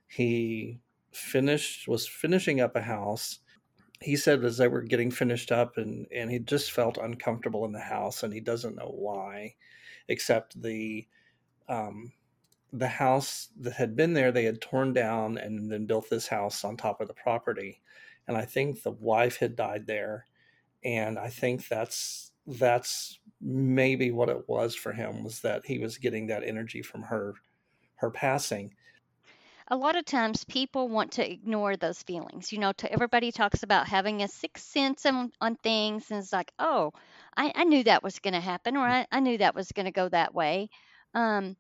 he 0.09 0.81
finished 1.13 1.89
was 1.89 2.07
finishing 2.09 2.61
up 2.61 2.77
a 2.77 2.83
house 2.83 3.41
he 4.01 4.17
said 4.17 4.45
as 4.45 4.59
they 4.59 4.69
were 4.69 4.83
getting 4.83 5.11
finished 5.11 5.53
up 5.53 5.77
and 5.79 6.07
and 6.13 6.31
he 6.31 6.39
just 6.39 6.73
felt 6.73 6.99
uncomfortable 6.99 7.65
in 7.65 7.73
the 7.73 7.81
house 7.81 8.23
and 8.23 8.33
he 8.33 8.41
doesn't 8.41 8.77
know 8.77 8.93
why 8.95 9.55
except 10.09 10.61
the 10.63 11.07
um 11.69 12.13
the 12.73 12.89
house 12.89 13.49
that 13.59 13.73
had 13.73 13.97
been 13.97 14.13
there 14.13 14.31
they 14.31 14.45
had 14.45 14.61
torn 14.61 14.93
down 14.93 15.39
and 15.39 15.71
then 15.71 15.87
built 15.87 16.09
this 16.11 16.29
house 16.29 16.65
on 16.65 16.77
top 16.77 17.01
of 17.01 17.09
the 17.09 17.15
property 17.15 17.81
and 18.27 18.37
i 18.37 18.45
think 18.45 18.83
the 18.83 18.91
wife 18.91 19.39
had 19.39 19.57
died 19.57 19.87
there 19.87 20.27
and 20.85 21.19
i 21.19 21.29
think 21.29 21.67
that's 21.69 22.33
that's 22.47 23.19
maybe 23.41 24.11
what 24.11 24.29
it 24.29 24.49
was 24.49 24.75
for 24.75 24.93
him 24.93 25.25
was 25.25 25.41
that 25.41 25.65
he 25.65 25.79
was 25.79 25.99
getting 25.99 26.27
that 26.27 26.45
energy 26.45 26.83
from 26.83 27.03
her 27.03 27.35
her 27.97 28.11
passing 28.11 28.75
a 29.71 29.77
lot 29.77 29.97
of 29.97 30.05
times 30.05 30.45
people 30.45 30.89
want 30.89 31.13
to 31.13 31.31
ignore 31.31 31.77
those 31.77 32.03
feelings. 32.03 32.53
You 32.53 32.59
know, 32.59 32.73
to 32.73 32.91
everybody 32.91 33.31
talks 33.31 33.63
about 33.63 33.87
having 33.87 34.23
a 34.23 34.29
sixth 34.29 34.65
sense 34.65 35.05
on, 35.05 35.31
on 35.41 35.57
things, 35.57 36.11
and 36.11 36.21
it's 36.21 36.33
like, 36.33 36.53
oh, 36.59 36.93
I, 37.37 37.53
I 37.55 37.65
knew 37.65 37.85
that 37.85 38.03
was 38.03 38.19
going 38.19 38.35
to 38.35 38.41
happen, 38.41 38.77
or 38.77 38.87
I, 38.87 39.07
I 39.13 39.21
knew 39.21 39.37
that 39.39 39.55
was 39.55 39.71
going 39.73 39.87
to 39.87 39.93
go 39.93 40.09
that 40.09 40.35
way. 40.35 40.71
Um, 41.15 41.57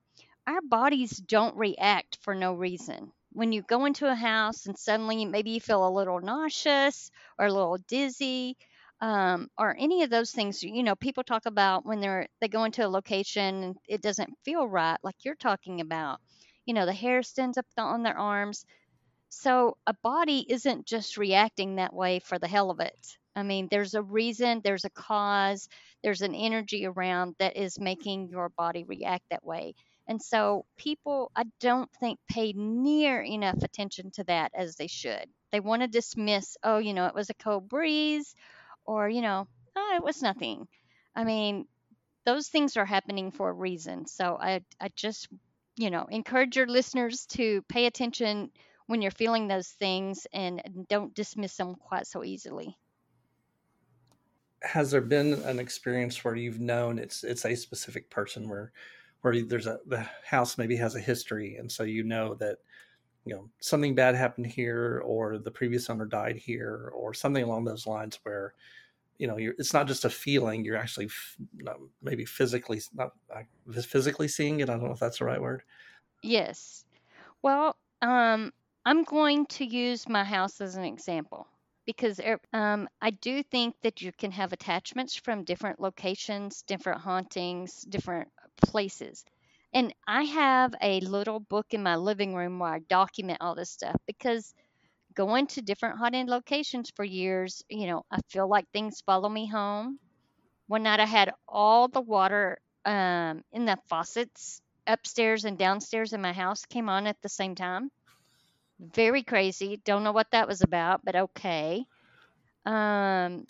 our 0.46 0.60
bodies 0.62 1.16
don't 1.18 1.56
react 1.56 2.16
for 2.22 2.34
no 2.34 2.54
reason. 2.54 3.12
When 3.32 3.52
you 3.52 3.62
go 3.62 3.84
into 3.84 4.10
a 4.10 4.14
house 4.14 4.66
and 4.66 4.78
suddenly 4.78 5.24
maybe 5.26 5.50
you 5.50 5.60
feel 5.60 5.86
a 5.86 5.90
little 5.90 6.20
nauseous 6.20 7.10
or 7.38 7.46
a 7.46 7.52
little 7.52 7.76
dizzy, 7.88 8.56
um, 9.00 9.50
or 9.58 9.76
any 9.78 10.02
of 10.02 10.10
those 10.10 10.32
things, 10.32 10.62
you 10.62 10.82
know, 10.82 10.96
people 10.96 11.22
talk 11.24 11.46
about 11.46 11.84
when 11.86 12.00
they're 12.00 12.28
they 12.40 12.48
go 12.48 12.64
into 12.64 12.84
a 12.86 12.88
location 12.88 13.62
and 13.62 13.76
it 13.88 14.00
doesn't 14.02 14.38
feel 14.44 14.66
right, 14.66 14.98
like 15.02 15.16
you're 15.24 15.34
talking 15.36 15.80
about 15.80 16.20
you 16.66 16.74
know, 16.74 16.84
the 16.86 16.92
hair 16.92 17.22
stands 17.22 17.56
up 17.58 17.66
on 17.78 18.02
their 18.02 18.18
arms. 18.18 18.64
So 19.30 19.78
a 19.86 19.94
body 19.94 20.46
isn't 20.50 20.86
just 20.86 21.18
reacting 21.18 21.76
that 21.76 21.94
way 21.94 22.20
for 22.20 22.38
the 22.38 22.48
hell 22.48 22.70
of 22.70 22.80
it. 22.80 23.17
I 23.36 23.42
mean, 23.42 23.68
there's 23.70 23.94
a 23.94 24.02
reason, 24.02 24.60
there's 24.64 24.84
a 24.84 24.90
cause, 24.90 25.68
there's 26.02 26.22
an 26.22 26.34
energy 26.34 26.86
around 26.86 27.36
that 27.38 27.56
is 27.56 27.78
making 27.78 28.28
your 28.28 28.48
body 28.50 28.84
react 28.84 29.24
that 29.30 29.44
way. 29.44 29.74
And 30.08 30.20
so 30.20 30.64
people, 30.76 31.30
I 31.36 31.44
don't 31.60 31.90
think, 32.00 32.18
pay 32.30 32.52
near 32.54 33.22
enough 33.22 33.62
attention 33.62 34.10
to 34.12 34.24
that 34.24 34.52
as 34.54 34.76
they 34.76 34.86
should. 34.86 35.26
They 35.52 35.60
want 35.60 35.82
to 35.82 35.88
dismiss, 35.88 36.56
oh, 36.62 36.78
you 36.78 36.94
know, 36.94 37.06
it 37.06 37.14
was 37.14 37.30
a 37.30 37.34
cold 37.34 37.68
breeze, 37.68 38.34
or, 38.86 39.08
you 39.08 39.22
know, 39.22 39.46
oh, 39.76 39.92
it 39.96 40.02
was 40.02 40.22
nothing. 40.22 40.66
I 41.14 41.24
mean, 41.24 41.66
those 42.24 42.48
things 42.48 42.76
are 42.76 42.86
happening 42.86 43.30
for 43.32 43.50
a 43.50 43.52
reason. 43.54 44.06
So 44.06 44.38
I, 44.40 44.62
I 44.80 44.90
just 44.96 45.28
you 45.78 45.90
know, 45.90 46.06
encourage 46.10 46.56
your 46.56 46.66
listeners 46.66 47.24
to 47.26 47.62
pay 47.68 47.86
attention 47.86 48.50
when 48.86 49.00
you're 49.00 49.12
feeling 49.12 49.46
those 49.46 49.68
things 49.68 50.26
and 50.32 50.86
don't 50.88 51.14
dismiss 51.14 51.56
them 51.56 51.76
quite 51.76 52.06
so 52.06 52.24
easily. 52.24 52.76
Has 54.62 54.90
there 54.90 55.00
been 55.00 55.34
an 55.44 55.58
experience 55.58 56.24
where 56.24 56.34
you've 56.34 56.60
known 56.60 56.98
it's 56.98 57.24
it's 57.24 57.44
a 57.44 57.54
specific 57.54 58.10
person 58.10 58.48
where 58.48 58.72
where 59.20 59.42
there's 59.42 59.66
a 59.66 59.78
the 59.86 60.06
house 60.24 60.58
maybe 60.58 60.76
has 60.76 60.94
a 60.94 61.00
history 61.00 61.56
and 61.56 61.70
so 61.70 61.82
you 61.82 62.02
know 62.02 62.34
that 62.34 62.58
you 63.24 63.34
know 63.34 63.48
something 63.60 63.94
bad 63.94 64.14
happened 64.14 64.46
here 64.46 65.02
or 65.04 65.38
the 65.38 65.50
previous 65.50 65.90
owner 65.90 66.06
died 66.06 66.36
here 66.36 66.90
or 66.94 67.12
something 67.12 67.44
along 67.44 67.64
those 67.64 67.86
lines 67.86 68.18
where 68.22 68.54
you 69.18 69.26
know 69.26 69.36
it's 69.38 69.72
not 69.72 69.86
just 69.86 70.04
a 70.04 70.10
feeling 70.10 70.64
you're 70.64 70.76
actually 70.76 71.08
maybe 72.00 72.24
physically 72.24 72.80
not 72.94 73.12
physically 73.82 74.28
seeing 74.28 74.60
it 74.60 74.70
i 74.70 74.72
don't 74.72 74.84
know 74.84 74.92
if 74.92 75.00
that's 75.00 75.18
the 75.18 75.24
right 75.24 75.40
word. 75.42 75.62
Yes. 76.22 76.84
Well 77.42 77.76
um 78.02 78.52
i'm 78.86 79.02
going 79.04 79.46
to 79.46 79.64
use 79.64 80.08
my 80.08 80.24
house 80.24 80.60
as 80.60 80.76
an 80.76 80.84
example 80.84 81.48
because 81.88 82.20
er, 82.20 82.40
um, 82.54 82.88
i 83.02 83.10
do 83.10 83.42
think 83.42 83.74
that 83.82 84.02
you 84.02 84.12
can 84.12 84.32
have 84.32 84.52
attachments 84.54 85.16
from 85.16 85.44
different 85.44 85.80
locations 85.80 86.62
different 86.62 87.00
hauntings 87.02 87.82
different 87.82 88.28
places 88.66 89.24
and 89.74 89.94
i 90.06 90.22
have 90.24 90.74
a 90.82 91.00
little 91.00 91.40
book 91.40 91.66
in 91.72 91.82
my 91.82 91.96
living 91.96 92.34
room 92.36 92.60
where 92.60 92.74
i 92.74 92.80
document 92.90 93.38
all 93.42 93.56
this 93.56 93.70
stuff 93.70 93.96
because 94.06 94.54
going 95.14 95.46
to 95.48 95.62
different 95.62 95.98
haunted 95.98 96.28
locations 96.28 96.90
for 96.96 97.04
years, 97.04 97.62
you 97.68 97.86
know, 97.86 98.02
I 98.10 98.20
feel 98.30 98.48
like 98.48 98.66
things 98.72 99.02
follow 99.06 99.28
me 99.28 99.46
home. 99.48 99.98
One 100.68 100.84
night 100.84 101.00
I 101.00 101.06
had 101.06 101.32
all 101.48 101.88
the 101.88 102.00
water 102.02 102.58
um, 102.84 103.42
in 103.52 103.66
the 103.66 103.78
faucets 103.88 104.60
upstairs 104.86 105.44
and 105.44 105.58
downstairs 105.58 106.12
in 106.12 106.22
my 106.22 106.32
house 106.32 106.64
came 106.66 106.88
on 106.88 107.06
at 107.08 107.20
the 107.22 107.28
same 107.30 107.54
time. 107.56 107.90
Very 108.80 109.22
crazy. 109.22 109.76
Don't 109.84 110.02
know 110.04 110.10
what 110.12 110.30
that 110.32 110.48
was 110.48 110.62
about, 110.62 111.04
but 111.04 111.14
okay. 111.14 111.86
Um, 112.66 113.46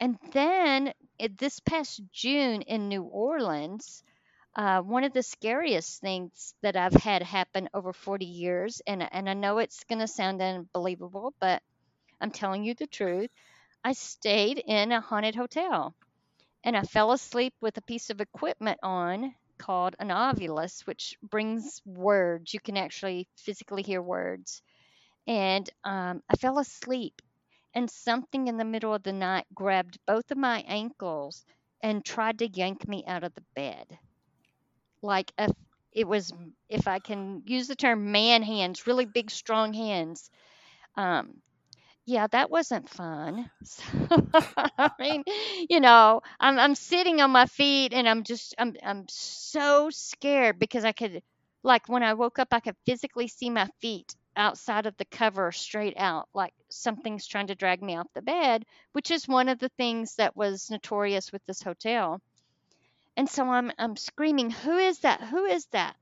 and 0.00 0.18
then 0.32 0.92
it, 1.18 1.38
this 1.38 1.60
past 1.60 2.02
June 2.12 2.62
in 2.62 2.88
New 2.88 3.02
Orleans, 3.04 4.04
uh, 4.56 4.82
one 4.82 5.04
of 5.04 5.12
the 5.14 5.22
scariest 5.22 6.00
things 6.00 6.54
that 6.62 6.76
I've 6.76 6.94
had 6.94 7.22
happen 7.22 7.68
over 7.74 7.92
40 7.92 8.26
years, 8.26 8.82
and, 8.86 9.02
and 9.12 9.28
I 9.30 9.34
know 9.34 9.58
it's 9.58 9.84
going 9.84 10.00
to 10.00 10.08
sound 10.08 10.42
unbelievable, 10.42 11.34
but 11.40 11.62
I'm 12.20 12.30
telling 12.32 12.64
you 12.64 12.74
the 12.74 12.86
truth. 12.88 13.30
I 13.84 13.92
stayed 13.94 14.58
in 14.58 14.92
a 14.92 15.00
haunted 15.00 15.36
hotel 15.36 15.94
and 16.64 16.76
I 16.76 16.82
fell 16.82 17.12
asleep 17.12 17.54
with 17.62 17.78
a 17.78 17.82
piece 17.82 18.10
of 18.10 18.20
equipment 18.20 18.80
on 18.82 19.34
called 19.58 19.96
an 19.98 20.08
ovilus, 20.10 20.86
which 20.86 21.18
brings 21.22 21.82
words. 21.84 22.54
You 22.54 22.60
can 22.60 22.76
actually 22.76 23.28
physically 23.36 23.82
hear 23.82 24.02
words. 24.02 24.62
And 25.26 25.70
um, 25.84 26.22
I 26.28 26.36
fell 26.36 26.58
asleep, 26.58 27.22
and 27.74 27.90
something 27.90 28.48
in 28.48 28.56
the 28.58 28.64
middle 28.64 28.94
of 28.94 29.02
the 29.04 29.12
night 29.12 29.46
grabbed 29.54 29.98
both 30.06 30.30
of 30.30 30.38
my 30.38 30.60
ankles 30.68 31.44
and 31.82 32.04
tried 32.04 32.40
to 32.40 32.48
yank 32.48 32.88
me 32.88 33.04
out 33.06 33.24
of 33.24 33.34
the 33.34 33.44
bed 33.54 33.98
like 35.02 35.32
a 35.38 35.48
it 35.92 36.06
was, 36.06 36.30
if 36.68 36.88
I 36.88 36.98
can 36.98 37.42
use 37.46 37.68
the 37.68 37.74
term, 37.74 38.12
man 38.12 38.42
hands, 38.42 38.86
really 38.86 39.06
big, 39.06 39.30
strong 39.30 39.72
hands. 39.72 40.28
Um, 40.96 41.42
yeah, 42.06 42.26
that 42.28 42.50
wasn't 42.50 42.88
fun. 42.88 43.50
So, 43.64 43.84
I 44.78 44.90
mean, 44.98 45.24
you 45.68 45.80
know, 45.80 46.22
I'm 46.40 46.58
I'm 46.58 46.74
sitting 46.74 47.20
on 47.20 47.30
my 47.32 47.46
feet 47.46 47.92
and 47.92 48.08
I'm 48.08 48.22
just 48.24 48.54
I'm 48.58 48.76
I'm 48.82 49.04
so 49.08 49.90
scared 49.90 50.58
because 50.58 50.84
I 50.84 50.92
could 50.92 51.22
like 51.64 51.88
when 51.88 52.02
I 52.04 52.14
woke 52.14 52.38
up 52.38 52.48
I 52.52 52.60
could 52.60 52.76
physically 52.86 53.28
see 53.28 53.50
my 53.50 53.68
feet 53.80 54.14
outside 54.36 54.86
of 54.86 54.96
the 54.98 55.04
cover 55.06 55.50
straight 55.52 55.96
out 55.96 56.28
like 56.34 56.54
something's 56.70 57.26
trying 57.26 57.48
to 57.48 57.54
drag 57.56 57.82
me 57.82 57.96
off 57.96 58.06
the 58.14 58.22
bed, 58.22 58.64
which 58.92 59.10
is 59.10 59.26
one 59.28 59.48
of 59.48 59.58
the 59.58 59.70
things 59.70 60.14
that 60.16 60.36
was 60.36 60.70
notorious 60.70 61.32
with 61.32 61.44
this 61.46 61.62
hotel. 61.62 62.20
And 63.18 63.28
so 63.28 63.44
I'm 63.50 63.72
I'm 63.78 63.96
screaming, 63.96 64.50
"Who 64.50 64.78
is 64.78 65.00
that? 65.00 65.20
Who 65.22 65.44
is 65.46 65.66
that?" 65.72 65.96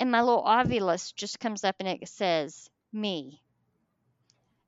And 0.00 0.10
my 0.12 0.22
little 0.22 0.44
ovilus 0.44 1.14
just 1.14 1.40
comes 1.40 1.64
up 1.64 1.76
and 1.80 1.88
it 1.88 2.08
says, 2.08 2.70
"Me." 2.92 3.43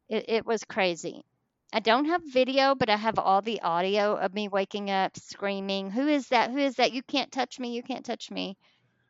It, 0.09 0.25
it 0.29 0.47
was 0.47 0.65
crazy. 0.65 1.25
I 1.73 1.81
don't 1.81 2.07
have 2.07 2.23
video, 2.25 2.75
but 2.75 2.89
I 2.89 2.97
have 2.97 3.19
all 3.19 3.43
the 3.43 3.61
audio 3.61 4.15
of 4.17 4.33
me 4.33 4.49
waking 4.49 4.91
up, 4.91 5.17
screaming, 5.17 5.91
Who 5.91 6.07
is 6.07 6.29
that? 6.29 6.51
Who 6.51 6.59
is 6.59 6.77
that? 6.77 6.93
You 6.93 7.03
can't 7.03 7.33
touch 7.33 7.59
me. 7.59 7.75
You 7.75 7.83
can't 7.83 8.05
touch 8.05 8.31
me. 8.31 8.57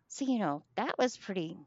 So, 0.08 0.24
you 0.24 0.38
know, 0.38 0.62
that 0.76 0.96
was 0.98 1.16
pretty, 1.16 1.58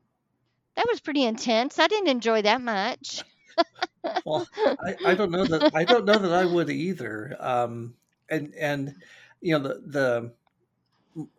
that 0.76 0.88
was 0.90 1.00
pretty 1.00 1.24
intense. 1.24 1.78
I 1.78 1.88
didn't 1.88 2.10
enjoy 2.10 2.42
that 2.42 2.62
much. 2.62 3.24
well, 4.26 4.48
I, 4.86 4.96
I 5.06 5.16
don't 5.16 5.32
know 5.32 5.46
that 5.46 5.70
I 5.74 5.84
don't 5.84 6.06
know 6.06 6.18
that 6.18 6.34
I 6.34 6.46
would 6.46 6.70
either. 6.70 7.36
Um, 7.40 7.96
and 8.30 8.54
and 8.56 8.96
you 9.42 9.58
know 9.58 9.68
the 9.68 9.82
the 9.86 10.34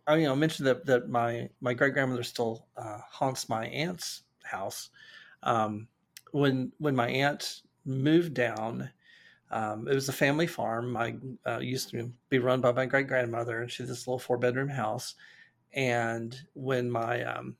I 0.07 0.17
you 0.17 0.27
know 0.27 0.37
mentioned 0.37 0.67
that 0.67 0.87
that 0.87 1.09
my 1.09 1.49
my 1.61 1.75
great 1.75 1.95
grandmother 1.95 2.23
still 2.23 2.67
uh, 2.77 2.99
haunts 3.11 3.49
my 3.49 3.67
aunt's 3.67 4.23
house. 4.43 4.91
Um, 5.43 5.89
when 6.33 6.73
when 6.79 6.95
my 6.95 7.09
aunt 7.09 7.63
moved 7.85 8.35
down. 8.35 8.91
Um, 9.51 9.89
it 9.89 9.95
was 9.95 10.09
a 10.09 10.13
family 10.13 10.47
farm. 10.47 10.97
I 10.97 11.17
uh, 11.47 11.59
used 11.59 11.91
to 11.91 12.13
be 12.29 12.39
run 12.39 12.61
by 12.61 12.73
my 12.73 12.87
great 12.87 13.09
grandmother, 13.09 13.61
and 13.61 13.71
she 13.71 13.83
had 13.83 13.91
this 13.91 14.07
little 14.07 14.19
four 14.19 14.39
bedroom 14.39 14.69
house. 14.69 15.15
And 15.73 16.37
when 16.55 16.91
my 16.91 17.25
um, 17.25 17.57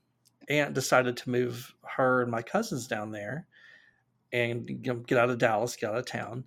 aunt 0.49 0.73
decided 0.73 1.17
to 1.17 1.29
move 1.29 1.73
her 1.83 2.21
and 2.21 2.31
my 2.31 2.41
cousins 2.41 2.87
down 2.87 3.11
there 3.11 3.47
and 4.33 4.69
you 4.69 4.93
know, 4.93 4.99
get 4.99 5.17
out 5.17 5.29
of 5.29 5.37
Dallas, 5.37 5.75
get 5.75 5.89
out 5.89 5.97
of 5.97 6.05
town, 6.05 6.45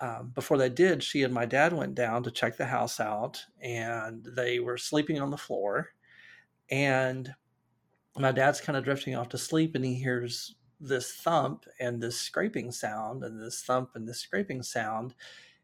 um, 0.00 0.32
before 0.34 0.58
they 0.58 0.68
did, 0.68 1.02
she 1.02 1.22
and 1.22 1.32
my 1.32 1.46
dad 1.46 1.72
went 1.72 1.94
down 1.94 2.22
to 2.24 2.30
check 2.30 2.56
the 2.56 2.66
house 2.66 2.98
out, 2.98 3.44
and 3.60 4.24
they 4.36 4.58
were 4.58 4.76
sleeping 4.76 5.20
on 5.20 5.30
the 5.30 5.36
floor. 5.36 5.90
And 6.70 7.32
my 8.18 8.32
dad's 8.32 8.60
kind 8.60 8.76
of 8.76 8.84
drifting 8.84 9.14
off 9.14 9.28
to 9.30 9.38
sleep, 9.38 9.74
and 9.74 9.84
he 9.84 9.94
hears 9.94 10.56
this 10.84 11.12
thump 11.12 11.64
and 11.80 12.02
this 12.02 12.20
scraping 12.20 12.70
sound 12.70 13.24
and 13.24 13.40
this 13.40 13.62
thump 13.62 13.90
and 13.94 14.06
this 14.06 14.20
scraping 14.20 14.62
sound 14.62 15.14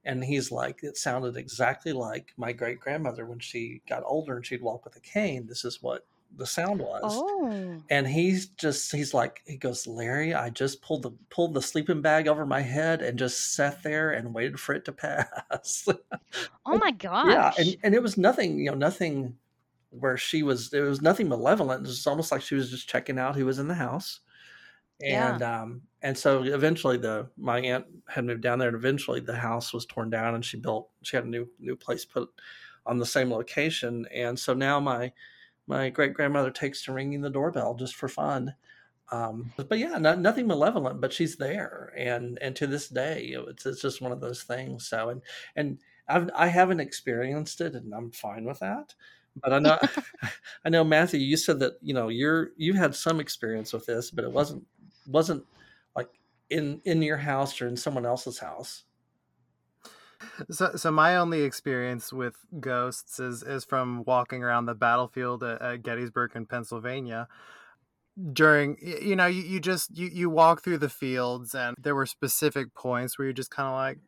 and 0.05 0.25
he's 0.25 0.51
like 0.51 0.83
it 0.83 0.97
sounded 0.97 1.37
exactly 1.37 1.93
like 1.93 2.33
my 2.37 2.53
great 2.53 2.81
grandmother 2.81 3.27
when 3.27 3.39
she 3.39 3.83
got 3.89 4.03
older 4.07 4.37
and 4.37 4.47
she'd 4.47 4.63
walk 4.63 4.85
with 4.85 4.97
a 4.97 5.01
cane. 5.01 5.47
This 5.47 5.65
is 5.65 5.83
what 5.83 6.07
the 6.37 6.47
sound 6.47 6.81
was. 6.81 7.03
Oh. 7.05 7.83
and 7.91 8.07
he's 8.07 8.47
just 8.47 8.93
he's 8.93 9.13
like 9.13 9.43
he 9.47 9.57
goes 9.57 9.85
larry 9.85 10.33
i 10.33 10.49
just 10.49 10.81
pulled 10.81 11.03
the 11.03 11.11
pulled 11.29 11.55
the 11.55 11.61
sleeping 11.61 12.01
bag 12.01 12.29
over 12.29 12.47
my 12.47 12.61
head 12.61 13.03
and 13.03 13.19
just 13.19 13.53
sat 13.55 13.83
there 13.83 14.13
and 14.13 14.33
waited 14.33 14.61
for 14.61 14.73
it 14.75 14.85
to 14.85 14.93
pass. 14.93 15.89
Oh 16.65 16.79
my 16.79 16.93
gosh 16.93 17.27
yeah 17.29 17.53
and, 17.59 17.77
and 17.83 17.95
it 17.95 18.03
was 18.03 18.17
nothing 18.17 18.59
you 18.61 18.71
know 18.71 18.77
nothing 18.77 19.37
where 19.91 20.17
she 20.17 20.43
was 20.43 20.71
there 20.71 20.85
was 20.85 21.03
nothing 21.03 21.29
malevolent. 21.29 21.85
It 21.85 21.89
was 21.89 22.07
almost 22.07 22.31
like 22.31 22.43
she 22.43 22.55
was 22.55 22.71
just 22.71 22.89
checking 22.89 23.19
out 23.19 23.35
who 23.35 23.45
was 23.45 23.59
in 23.59 23.69
the 23.69 23.75
house 23.75 24.21
and 25.03 25.41
yeah. 25.41 25.63
um 25.63 25.83
and 26.03 26.17
so 26.17 26.43
eventually 26.43 26.97
the 26.97 27.29
my 27.37 27.61
aunt 27.61 27.87
had 28.09 28.25
moved 28.25 28.43
down 28.43 28.59
there 28.59 28.69
and 28.69 28.77
eventually 28.77 29.21
the 29.21 29.37
house 29.37 29.73
was 29.73 29.87
torn 29.87 30.11
down 30.11 30.35
and 30.35 30.45
she 30.45 30.57
built 30.57 30.89
she 31.03 31.17
had 31.17 31.25
a 31.25 31.29
new 31.29 31.49
new 31.59 31.77
place 31.77 32.05
put 32.05 32.29
on 32.87 32.99
the 32.99 33.07
same 33.07 33.31
location. 33.31 34.07
And 34.13 34.39
so 34.39 34.55
now 34.55 34.81
my 34.81 35.13
my 35.67 35.89
great 35.91 36.15
grandmother 36.15 36.51
takes 36.51 36.85
to 36.85 36.93
ringing 36.93 37.21
the 37.21 37.31
doorbell 37.31 37.75
just 37.75 37.95
for 37.95 38.09
fun. 38.09 38.55
Um, 39.13 39.53
but, 39.57 39.69
but 39.69 39.79
yeah 39.79 39.99
not, 39.99 40.21
nothing 40.21 40.47
malevolent 40.47 41.01
but 41.01 41.13
she's 41.13 41.37
there. 41.37 41.93
And 41.97 42.39
and 42.41 42.55
to 42.57 42.67
this 42.67 42.89
day 42.89 43.35
it's, 43.49 43.67
it's 43.67 43.83
just 43.83 44.01
one 44.01 44.13
of 44.13 44.21
those 44.21 44.43
things. 44.43 44.89
So 44.89 45.11
and 45.11 45.23
and 45.57 45.79
I've, 46.09 46.31
I 46.35 46.49
haven't 46.49 46.81
experienced 46.81 47.61
it 47.61 47.75
and 47.75 47.95
I'm 47.95 48.11
fine 48.11 48.45
with 48.45 48.61
that. 48.61 48.95
But 49.37 49.53
I 49.53 49.59
know 49.59 49.79
I 50.65 50.69
know 50.69 50.85
Matthew 50.85 51.21
you 51.21 51.37
said 51.37 51.61
that 51.61 51.75
you 51.83 51.95
know 51.95 52.09
you're 52.09 52.51
you 52.57 52.75
had 52.75 52.95
some 52.95 53.21
experience 53.21 53.73
with 53.73 53.87
this 53.87 54.11
but 54.11 54.25
it 54.25 54.33
wasn't 54.33 54.65
wasn't 55.11 55.45
like 55.97 56.09
in 56.49 56.81
in 56.85 57.03
your 57.03 57.19
house 57.19 57.61
or 57.61 57.69
in 57.69 57.77
someone 57.77 58.07
else's 58.07 58.39
house. 58.39 58.85
So, 60.51 60.73
so 60.77 60.91
my 60.91 61.17
only 61.17 61.43
experience 61.43 62.13
with 62.13 62.37
ghosts 62.61 63.19
is 63.21 63.43
is 63.43 63.65
from 63.65 64.05
walking 64.05 64.43
around 64.43 64.67
the 64.67 64.75
battlefield 64.75 65.43
at, 65.43 65.63
at 65.63 65.83
Gettysburg 65.83 66.33
in 66.35 66.47
Pennsylvania. 66.47 67.29
During 68.33 68.77
you 68.83 69.17
know 69.17 69.27
you, 69.27 69.43
you 69.43 69.61
just 69.61 69.97
you 69.97 70.09
you 70.13 70.29
walk 70.29 70.63
through 70.63 70.79
the 70.79 70.91
fields 70.91 71.55
and 71.55 71.75
there 71.81 71.95
were 71.95 72.07
specific 72.07 72.75
points 72.75 73.19
where 73.19 73.27
you're 73.27 73.33
just 73.33 73.51
kind 73.51 73.69
of 73.69 73.75
like 73.75 73.99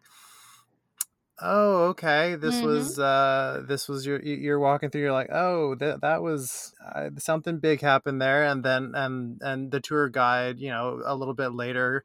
oh 1.40 1.85
okay 1.85 2.37
this 2.37 2.57
mm-hmm. 2.57 2.66
was 2.66 2.99
uh 2.99 3.62
this 3.66 3.88
was 3.88 4.05
your 4.05 4.21
you're 4.23 4.59
walking 4.59 4.90
through 4.90 5.01
you're 5.01 5.12
like 5.12 5.31
oh 5.33 5.75
that 5.75 6.01
that 6.03 6.23
was 6.23 6.75
uh, 6.95 7.09
something 7.18 7.59
big 7.59 7.81
happened 7.81 8.21
there 8.21 8.45
and 8.45 8.64
then 8.64 8.92
and 8.95 9.40
and 9.42 9.71
the 9.71 9.81
tour 9.81 10.09
guide 10.09 10.61
you 10.61 10.68
know 10.68 11.01
a 11.05 11.16
little 11.16 11.35
bit 11.35 11.53
later 11.53 12.05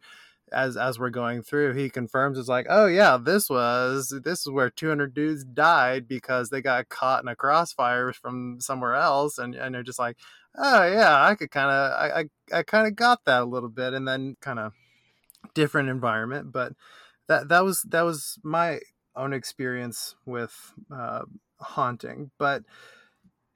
as 0.52 0.78
as 0.78 0.98
we're 0.98 1.10
going 1.10 1.44
through 1.44 1.74
he 1.74 1.90
confirms 1.90 2.38
it's 2.38 2.48
like 2.48 2.66
oh 2.70 2.86
yeah 2.86 3.18
this 3.18 3.50
was 3.50 4.14
this 4.24 4.42
is 4.42 4.50
where 4.50 4.70
200 4.70 5.14
dudes 5.14 5.44
died 5.44 6.08
because 6.08 6.50
they 6.50 6.62
got 6.62 6.88
caught 6.88 7.22
in 7.22 7.28
a 7.28 7.36
crossfire 7.36 8.14
from 8.14 8.58
somewhere 8.62 8.96
else 8.96 9.38
and 9.38 9.56
and 9.56 9.76
they're 9.76 9.84
just 9.84 10.00
like 10.00 10.18
oh 10.58 10.86
yeah 10.86 11.26
i 11.26 11.36
could 11.36 11.52
kind 11.52 11.70
of 11.70 11.92
i 11.92 12.22
i, 12.22 12.60
I 12.60 12.64
kind 12.64 12.88
of 12.88 12.96
got 12.96 13.26
that 13.26 13.42
a 13.42 13.46
little 13.46 13.70
bit 13.70 13.94
and 13.94 14.08
then 14.08 14.38
kind 14.40 14.60
of 14.60 14.72
different 15.54 15.90
environment 15.90 16.52
but 16.52 16.74
that 17.28 17.50
that 17.50 17.66
was 17.66 17.82
that 17.90 18.04
was 18.04 18.40
my 18.44 18.80
own 19.18 19.34
experience 19.34 20.16
with 20.26 20.74
uh, 20.94 21.24
haunting, 21.60 22.32
but 22.38 22.64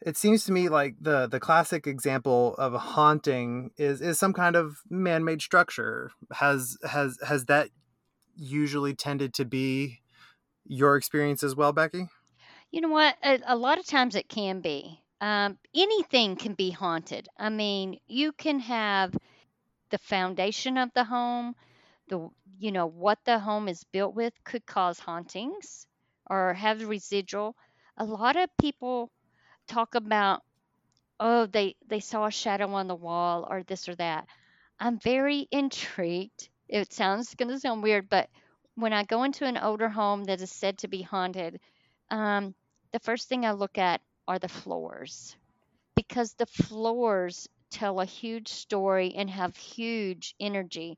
it 0.02 0.18
seems 0.18 0.46
to 0.46 0.52
me 0.52 0.68
like 0.70 0.96
the 1.00 1.28
the 1.28 1.40
classic 1.40 1.86
example 1.86 2.56
of 2.58 2.74
a 2.74 2.80
haunting 2.80 3.72
is 3.78 4.02
is 4.02 4.18
some 4.18 4.34
kind 4.34 4.56
of 4.56 4.78
man-made 4.90 5.42
structure. 5.42 6.12
Has 6.34 6.78
has 6.90 7.18
has 7.26 7.46
that 7.46 7.70
usually 8.36 8.96
tended 8.96 9.34
to 9.36 9.46
be 9.46 10.02
your 10.66 10.96
experience 10.96 11.44
as 11.44 11.56
well, 11.56 11.72
Becky? 11.72 12.08
You 12.72 12.82
know 12.82 12.90
what? 12.90 13.16
A, 13.24 13.40
a 13.46 13.56
lot 13.56 13.78
of 13.78 13.86
times 13.86 14.16
it 14.16 14.30
can 14.30 14.62
be. 14.62 15.02
Um, 15.20 15.60
anything 15.76 16.36
can 16.36 16.54
be 16.54 16.72
haunted. 16.72 17.28
I 17.38 17.50
mean, 17.50 18.00
you 18.08 18.32
can 18.32 18.60
have 18.62 19.16
the 19.92 20.00
foundation 20.00 20.78
of 20.78 20.90
the 20.96 21.04
home 21.04 21.56
the 22.12 22.30
you 22.60 22.72
know 22.72 22.88
what 22.88 23.20
the 23.26 23.40
home 23.40 23.70
is 23.70 23.84
built 23.86 24.16
with 24.16 24.34
could 24.46 24.68
cause 24.68 25.00
hauntings 25.00 25.88
or 26.30 26.54
have 26.56 26.84
residual. 26.86 27.56
A 27.98 28.06
lot 28.06 28.38
of 28.38 28.50
people 28.62 29.12
talk 29.68 29.96
about 29.96 30.44
oh 31.20 31.46
they 31.46 31.76
they 31.88 32.00
saw 32.02 32.26
a 32.26 32.32
shadow 32.32 32.74
on 32.74 32.88
the 32.88 32.96
wall 32.96 33.48
or 33.50 33.64
this 33.64 33.88
or 33.90 33.96
that. 33.96 34.28
I'm 34.80 35.00
very 35.00 35.48
intrigued. 35.52 36.50
It 36.70 36.94
sounds 36.94 37.36
going 37.36 37.50
to 37.50 37.60
sound 37.60 37.84
weird 37.84 38.10
but 38.10 38.30
when 38.76 38.94
i 38.94 39.04
go 39.04 39.24
into 39.24 39.46
an 39.46 39.58
older 39.58 39.90
home 39.90 40.26
that 40.26 40.42
is 40.42 40.52
said 40.52 40.80
to 40.80 40.88
be 40.90 41.02
haunted 41.04 41.60
um, 42.12 42.56
the 42.94 43.00
first 43.00 43.30
thing 43.30 43.46
i 43.46 43.52
look 43.52 43.78
at 43.78 44.02
are 44.28 44.40
the 44.40 44.50
floors 44.50 45.36
because 45.96 46.34
the 46.34 46.46
floors 46.48 47.48
tell 47.72 48.00
a 48.02 48.06
huge 48.06 48.50
story 48.50 49.14
and 49.16 49.30
have 49.30 49.56
huge 49.58 50.36
energy 50.40 50.98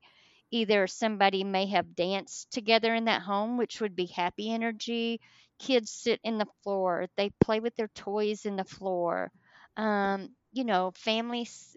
either 0.50 0.86
somebody 0.86 1.44
may 1.44 1.66
have 1.66 1.94
danced 1.96 2.50
together 2.52 2.94
in 2.94 3.06
that 3.06 3.22
home, 3.22 3.56
which 3.56 3.80
would 3.80 3.96
be 3.96 4.06
happy 4.06 4.52
energy. 4.52 5.20
Kids 5.58 5.90
sit 5.90 6.20
in 6.24 6.38
the 6.38 6.46
floor, 6.62 7.06
they 7.16 7.30
play 7.40 7.60
with 7.60 7.74
their 7.76 7.88
toys 7.88 8.44
in 8.46 8.56
the 8.56 8.64
floor. 8.64 9.30
Um, 9.76 10.30
you 10.52 10.64
know, 10.64 10.92
families 10.94 11.76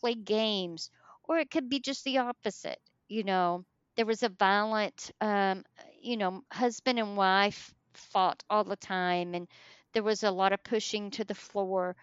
play 0.00 0.14
games, 0.14 0.90
or 1.24 1.38
it 1.38 1.50
could 1.50 1.68
be 1.68 1.80
just 1.80 2.04
the 2.04 2.18
opposite. 2.18 2.78
You 3.08 3.24
know, 3.24 3.64
there 3.96 4.06
was 4.06 4.22
a 4.22 4.28
violent, 4.28 5.10
um, 5.20 5.64
you 6.00 6.16
know, 6.16 6.42
husband 6.52 6.98
and 6.98 7.16
wife 7.16 7.74
fought 7.94 8.42
all 8.50 8.64
the 8.64 8.76
time, 8.76 9.34
and 9.34 9.48
there 9.92 10.02
was 10.02 10.22
a 10.22 10.30
lot 10.30 10.52
of 10.52 10.62
pushing 10.64 11.10
to 11.12 11.24
the 11.24 11.34
floor. 11.34 11.96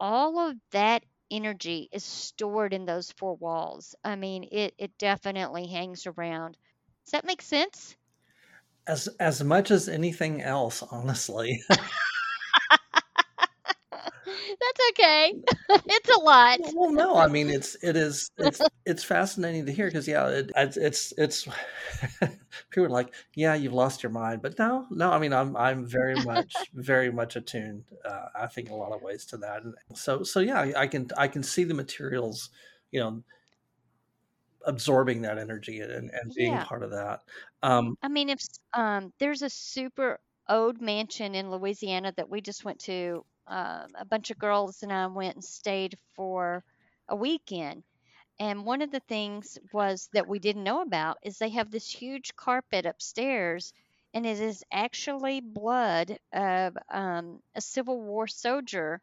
All 0.00 0.38
of 0.38 0.56
that 0.72 1.04
energy 1.30 1.88
is 1.92 2.04
stored 2.04 2.72
in 2.72 2.86
those 2.86 3.12
four 3.12 3.36
walls. 3.36 3.94
I 4.04 4.16
mean, 4.16 4.48
it 4.50 4.74
it 4.78 4.96
definitely 4.98 5.66
hangs 5.68 6.06
around. 6.06 6.58
Does 7.04 7.12
that 7.12 7.24
make 7.24 7.42
sense? 7.42 7.96
As 8.86 9.08
as 9.20 9.42
much 9.44 9.70
as 9.70 9.88
anything 9.90 10.40
else, 10.42 10.82
honestly. 10.82 11.62
Okay. 14.98 15.34
it's 15.88 16.08
a 16.08 16.20
lot. 16.20 16.60
Well, 16.72 16.92
no, 16.92 17.16
I 17.16 17.26
mean 17.26 17.50
it's 17.50 17.74
it 17.82 17.96
is 17.96 18.30
it's 18.38 18.62
it's 18.86 19.02
fascinating 19.02 19.66
to 19.66 19.72
hear 19.72 19.86
because 19.88 20.06
yeah, 20.06 20.28
it, 20.28 20.52
it's 20.56 21.12
it's 21.18 21.48
people 22.70 22.84
are 22.84 22.88
like, 22.88 23.12
yeah, 23.34 23.54
you've 23.54 23.72
lost 23.72 24.02
your 24.02 24.12
mind, 24.12 24.40
but 24.40 24.56
no, 24.58 24.86
no, 24.90 25.10
I 25.10 25.18
mean 25.18 25.32
I'm 25.32 25.56
I'm 25.56 25.84
very 25.84 26.16
much 26.16 26.70
very 26.74 27.10
much 27.10 27.34
attuned. 27.36 27.84
Uh, 28.04 28.26
I 28.36 28.46
think 28.46 28.68
in 28.68 28.74
a 28.74 28.76
lot 28.76 28.92
of 28.92 29.02
ways 29.02 29.24
to 29.26 29.36
that, 29.38 29.62
and 29.64 29.74
so 29.94 30.22
so 30.22 30.38
yeah, 30.40 30.60
I, 30.60 30.82
I 30.82 30.86
can 30.86 31.08
I 31.16 31.26
can 31.28 31.42
see 31.42 31.64
the 31.64 31.74
materials, 31.74 32.50
you 32.92 33.00
know, 33.00 33.24
absorbing 34.66 35.22
that 35.22 35.38
energy 35.38 35.80
and, 35.80 36.10
and 36.10 36.32
being 36.34 36.58
Yeah. 36.58 36.62
part 36.62 36.82
of 36.82 36.90
that. 36.90 37.20
Um, 37.62 37.96
I 38.02 38.08
mean, 38.08 38.28
if 38.28 38.40
um, 38.72 39.12
there's 39.18 39.42
a 39.42 39.50
super 39.50 40.20
old 40.48 40.80
mansion 40.80 41.34
in 41.34 41.50
Louisiana 41.50 42.12
that 42.16 42.28
we 42.28 42.40
just 42.40 42.64
went 42.64 42.80
to, 42.82 43.24
um, 43.46 43.88
a 43.98 44.04
bunch 44.04 44.30
of 44.30 44.38
girls 44.38 44.82
and 44.82 44.92
I 44.92 45.06
went 45.08 45.36
and 45.36 45.44
stayed 45.44 45.98
for 46.14 46.64
a 47.08 47.16
weekend. 47.16 47.84
And 48.38 48.64
one 48.64 48.82
of 48.82 48.90
the 48.92 49.00
things 49.00 49.58
was 49.72 50.08
that 50.12 50.28
we 50.28 50.38
didn't 50.38 50.64
know 50.64 50.82
about 50.82 51.18
is 51.22 51.38
they 51.38 51.50
have 51.50 51.70
this 51.70 51.90
huge 51.90 52.36
carpet 52.36 52.86
upstairs, 52.86 53.72
and 54.14 54.24
it 54.26 54.40
is 54.40 54.64
actually 54.72 55.40
blood 55.40 56.18
of 56.32 56.76
um, 56.90 57.42
a 57.56 57.60
Civil 57.60 58.00
War 58.00 58.26
soldier 58.28 59.00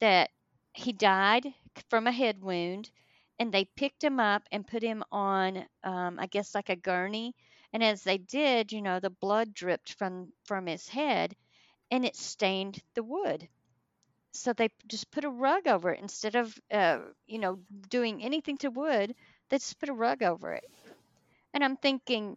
that 0.00 0.30
he 0.72 0.92
died 0.92 1.52
from 1.90 2.06
a 2.06 2.12
head 2.12 2.40
wound, 2.42 2.90
and 3.38 3.52
they 3.52 3.64
picked 3.66 4.02
him 4.02 4.18
up 4.20 4.42
and 4.50 4.66
put 4.66 4.82
him 4.82 5.04
on, 5.12 5.66
um, 5.84 6.18
I 6.18 6.26
guess, 6.26 6.54
like 6.54 6.70
a 6.70 6.76
gurney. 6.76 7.34
And 7.72 7.84
as 7.84 8.02
they 8.02 8.18
did, 8.18 8.72
you 8.72 8.80
know, 8.82 9.00
the 9.00 9.10
blood 9.10 9.52
dripped 9.54 9.92
from 9.94 10.32
from 10.44 10.66
his 10.66 10.88
head, 10.88 11.36
and 11.90 12.04
it 12.06 12.16
stained 12.16 12.82
the 12.94 13.02
wood. 13.04 13.48
So 14.38 14.52
they 14.52 14.70
just 14.86 15.10
put 15.10 15.24
a 15.24 15.30
rug 15.30 15.66
over 15.68 15.90
it 15.92 16.00
instead 16.00 16.36
of, 16.36 16.56
uh, 16.70 17.00
you 17.26 17.38
know, 17.38 17.60
doing 17.88 18.22
anything 18.22 18.58
to 18.58 18.70
wood. 18.70 19.14
They 19.50 19.58
just 19.58 19.78
put 19.80 19.88
a 19.88 19.94
rug 19.94 20.22
over 20.22 20.52
it. 20.54 20.64
And 21.54 21.64
I'm 21.64 21.76
thinking, 21.76 22.36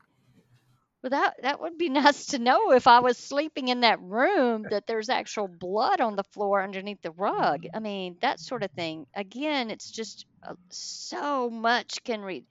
well, 1.04 1.10
that 1.12 1.36
that 1.44 1.60
would 1.62 1.78
be 1.78 1.90
nice 1.90 2.28
to 2.28 2.40
know 2.40 2.72
if 2.72 2.88
I 2.88 3.00
was 3.00 3.18
sleeping 3.18 3.68
in 3.70 3.82
that 3.82 4.02
room 4.02 4.68
that 4.70 4.86
there's 4.88 5.10
actual 5.10 5.48
blood 5.48 6.02
on 6.02 6.16
the 6.16 6.24
floor 6.24 6.62
underneath 6.64 7.02
the 7.02 7.12
rug. 7.12 7.66
I 7.74 7.80
mean, 7.80 8.18
that 8.22 8.40
sort 8.40 8.64
of 8.64 8.72
thing. 8.72 9.06
Again, 9.16 9.70
it's 9.72 9.92
just 9.92 10.26
uh, 10.44 10.56
so 10.72 11.50
much 11.50 12.04
can 12.04 12.22
re- 12.22 12.46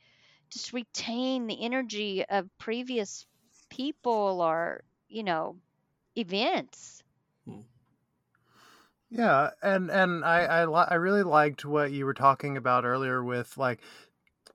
just 0.52 0.72
retain 0.72 1.46
the 1.46 1.64
energy 1.64 2.24
of 2.28 2.48
previous 2.58 3.26
people 3.70 4.40
or, 4.42 4.84
you 5.08 5.22
know, 5.24 5.56
events. 6.16 7.02
Yeah, 9.10 9.50
and 9.62 9.90
and 9.90 10.24
I 10.24 10.40
I, 10.44 10.64
li- 10.66 10.86
I 10.88 10.94
really 10.94 11.22
liked 11.22 11.64
what 11.64 11.92
you 11.92 12.04
were 12.04 12.14
talking 12.14 12.56
about 12.56 12.84
earlier 12.84 13.24
with 13.24 13.56
like 13.56 13.80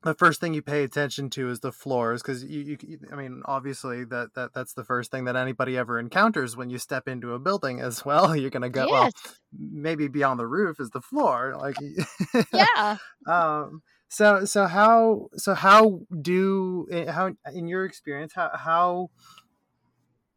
the 0.04 0.13
first 0.13 0.42
thing 0.42 0.54
you 0.54 0.62
pay 0.62 0.84
attention 0.84 1.30
to 1.32 1.50
is 1.50 1.62
the 1.62 1.72
floors 1.72 2.22
because 2.22 2.44
you, 2.44 2.78
you 2.82 3.00
I 3.12 3.16
mean 3.16 3.42
obviously 3.46 4.04
that 4.06 4.36
that 4.36 4.54
that's 4.54 4.74
the 4.74 4.84
first 4.84 5.12
thing 5.12 5.26
that 5.26 5.36
anybody 5.36 5.78
ever 5.78 5.98
encounters 5.98 6.56
when 6.56 6.70
you 6.70 6.78
step 6.78 7.08
into 7.08 7.34
a 7.34 7.39
building 7.39 7.80
as 7.80 8.06
well. 8.06 8.36
You're 8.36 8.50
gonna 8.52 8.70
go 8.70 8.88
well 8.89 9.10
maybe 9.58 10.08
beyond 10.08 10.39
the 10.39 10.48
roof 10.48 10.80
is 10.80 10.89
the 10.92 11.02
floor 11.02 11.56
like 11.58 11.78
Yeah. 12.54 12.98
um 13.28 13.82
so 14.10 14.46
so 14.46 14.68
how 14.68 15.30
so 15.36 15.54
how 15.54 16.02
do 16.22 16.88
eh, 16.92 17.10
how 17.12 17.34
in 17.54 17.68
your 17.68 17.86
experience 17.86 18.34
how 18.36 18.52
how 18.54 19.10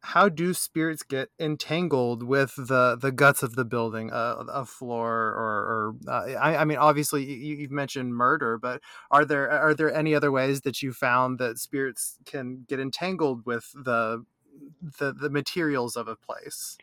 how 0.06 0.28
do 0.28 0.54
spirits 0.54 1.02
get 1.02 1.30
entangled 1.38 2.22
with 2.22 2.54
the 2.56 2.96
the 3.00 3.12
guts 3.12 3.42
of 3.42 3.56
the 3.56 3.64
building 3.64 4.12
uh, 4.12 4.44
a 4.48 4.64
floor 4.64 5.10
or, 5.12 5.94
or 5.96 5.96
uh, 6.08 6.32
I, 6.38 6.56
I 6.58 6.64
mean 6.64 6.78
obviously 6.78 7.24
you, 7.24 7.56
you've 7.56 7.70
mentioned 7.70 8.14
murder 8.14 8.58
but 8.58 8.82
are 9.10 9.24
there 9.24 9.50
are 9.50 9.74
there 9.74 9.92
any 9.92 10.14
other 10.14 10.30
ways 10.32 10.62
that 10.62 10.82
you 10.82 10.92
found 10.92 11.38
that 11.38 11.58
spirits 11.58 12.18
can 12.24 12.64
get 12.68 12.80
entangled 12.80 13.46
with 13.46 13.72
the 13.74 14.24
the, 14.80 15.12
the 15.12 15.30
materials 15.30 15.96
of 15.96 16.08
a 16.08 16.16
place 16.16 16.80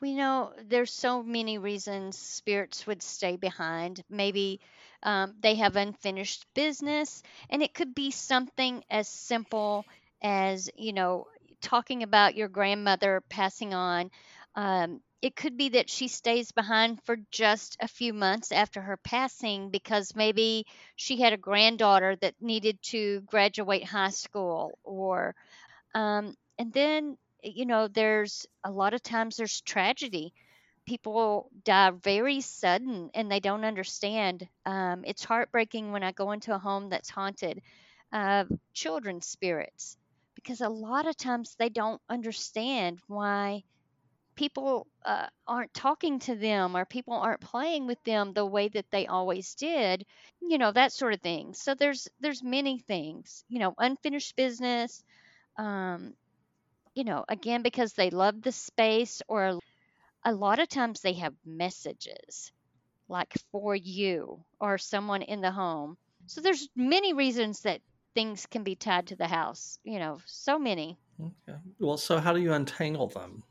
We 0.00 0.14
know 0.14 0.54
there's 0.60 0.92
so 0.92 1.22
many 1.22 1.58
reasons 1.58 2.18
spirits 2.18 2.84
would 2.86 3.00
stay 3.02 3.36
behind. 3.36 4.02
Maybe 4.08 4.60
um, 5.04 5.36
they 5.40 5.54
have 5.56 5.76
unfinished 5.76 6.52
business, 6.54 7.22
and 7.50 7.62
it 7.62 7.74
could 7.74 7.94
be 7.94 8.10
something 8.10 8.84
as 8.90 9.08
simple 9.08 9.86
as, 10.22 10.68
you 10.76 10.92
know, 10.92 11.28
talking 11.60 12.02
about 12.02 12.36
your 12.36 12.48
grandmother 12.48 13.22
passing 13.28 13.74
on. 13.74 14.10
Um, 14.54 15.00
it 15.20 15.34
could 15.34 15.56
be 15.56 15.70
that 15.70 15.90
she 15.90 16.08
stays 16.08 16.52
behind 16.52 17.02
for 17.04 17.16
just 17.32 17.76
a 17.80 17.88
few 17.88 18.12
months 18.14 18.52
after 18.52 18.80
her 18.80 18.96
passing 18.96 19.70
because 19.70 20.14
maybe 20.14 20.66
she 20.96 21.20
had 21.20 21.32
a 21.32 21.36
granddaughter 21.36 22.16
that 22.16 22.34
needed 22.40 22.80
to 22.82 23.20
graduate 23.22 23.84
high 23.84 24.10
school 24.10 24.78
or 24.84 25.34
um, 25.94 26.34
and 26.58 26.72
then, 26.72 27.16
you 27.42 27.66
know, 27.66 27.88
there's 27.88 28.46
a 28.64 28.70
lot 28.70 28.94
of 28.94 29.02
times 29.02 29.36
there's 29.36 29.60
tragedy. 29.60 30.32
People 30.86 31.50
die 31.64 31.90
very 31.90 32.40
sudden 32.40 33.10
and 33.14 33.30
they 33.30 33.40
don't 33.40 33.64
understand. 33.64 34.48
Um, 34.66 35.04
it's 35.06 35.24
heartbreaking 35.24 35.92
when 35.92 36.02
I 36.02 36.12
go 36.12 36.32
into 36.32 36.54
a 36.54 36.58
home 36.58 36.88
that's 36.90 37.10
haunted 37.10 37.62
of 38.12 38.48
children's 38.72 39.26
spirits 39.26 39.96
because 40.48 40.62
a 40.62 40.70
lot 40.70 41.08
of 41.08 41.16
times 41.18 41.56
they 41.58 41.70
don't 41.70 42.02
understand 42.10 43.00
why 43.08 43.62
people 44.36 44.86
uh, 45.04 45.26
aren't 45.46 45.74
talking 45.74 46.18
to 46.20 46.36
them 46.36 46.76
or 46.76 46.84
people 46.86 47.14
aren't 47.14 47.40
playing 47.40 47.86
with 47.86 48.02
them 48.04 48.32
the 48.32 48.46
way 48.46 48.68
that 48.68 48.86
they 48.90 49.06
always 49.06 49.54
did 49.56 50.04
you 50.42 50.58
know 50.58 50.72
that 50.72 50.92
sort 50.92 51.14
of 51.14 51.20
thing 51.22 51.54
so 51.54 51.74
there's 51.74 52.08
there's 52.20 52.42
many 52.42 52.78
things 52.80 53.44
you 53.48 53.58
know 53.60 53.74
unfinished 53.78 54.36
business 54.36 55.04
um, 55.58 56.14
you 56.94 57.04
know, 57.04 57.24
again, 57.28 57.62
because 57.62 57.94
they 57.94 58.10
love 58.10 58.42
the 58.42 58.52
space, 58.52 59.22
or 59.28 59.44
a 59.46 59.58
a 60.26 60.32
lot 60.34 60.60
of 60.60 60.68
times 60.68 61.00
they 61.00 61.14
have 61.14 61.34
messages 61.46 62.52
like 63.08 63.34
for 63.52 63.76
you 63.76 64.44
or 64.60 64.78
someone 64.78 65.22
in 65.22 65.40
the 65.42 65.52
home. 65.52 65.96
So 66.26 66.40
there's 66.42 66.68
many 66.76 67.14
reasons 67.14 67.62
that 67.62 67.80
things 68.18 68.46
can 68.46 68.64
be 68.64 68.74
tied 68.74 69.06
to 69.06 69.14
the 69.14 69.28
house, 69.28 69.78
you 69.84 70.00
know, 70.00 70.18
so 70.26 70.58
many. 70.58 70.98
okay. 71.20 71.56
Well, 71.78 71.96
so 71.96 72.18
how 72.18 72.32
do 72.32 72.40
you 72.40 72.52
untangle 72.52 73.06
them? 73.06 73.44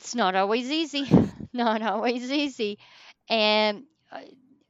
It's 0.00 0.16
not 0.16 0.34
always 0.34 0.68
easy. 0.68 1.08
not 1.52 1.82
always 1.82 2.32
easy. 2.32 2.80
And 3.28 3.84
uh, 4.10 4.22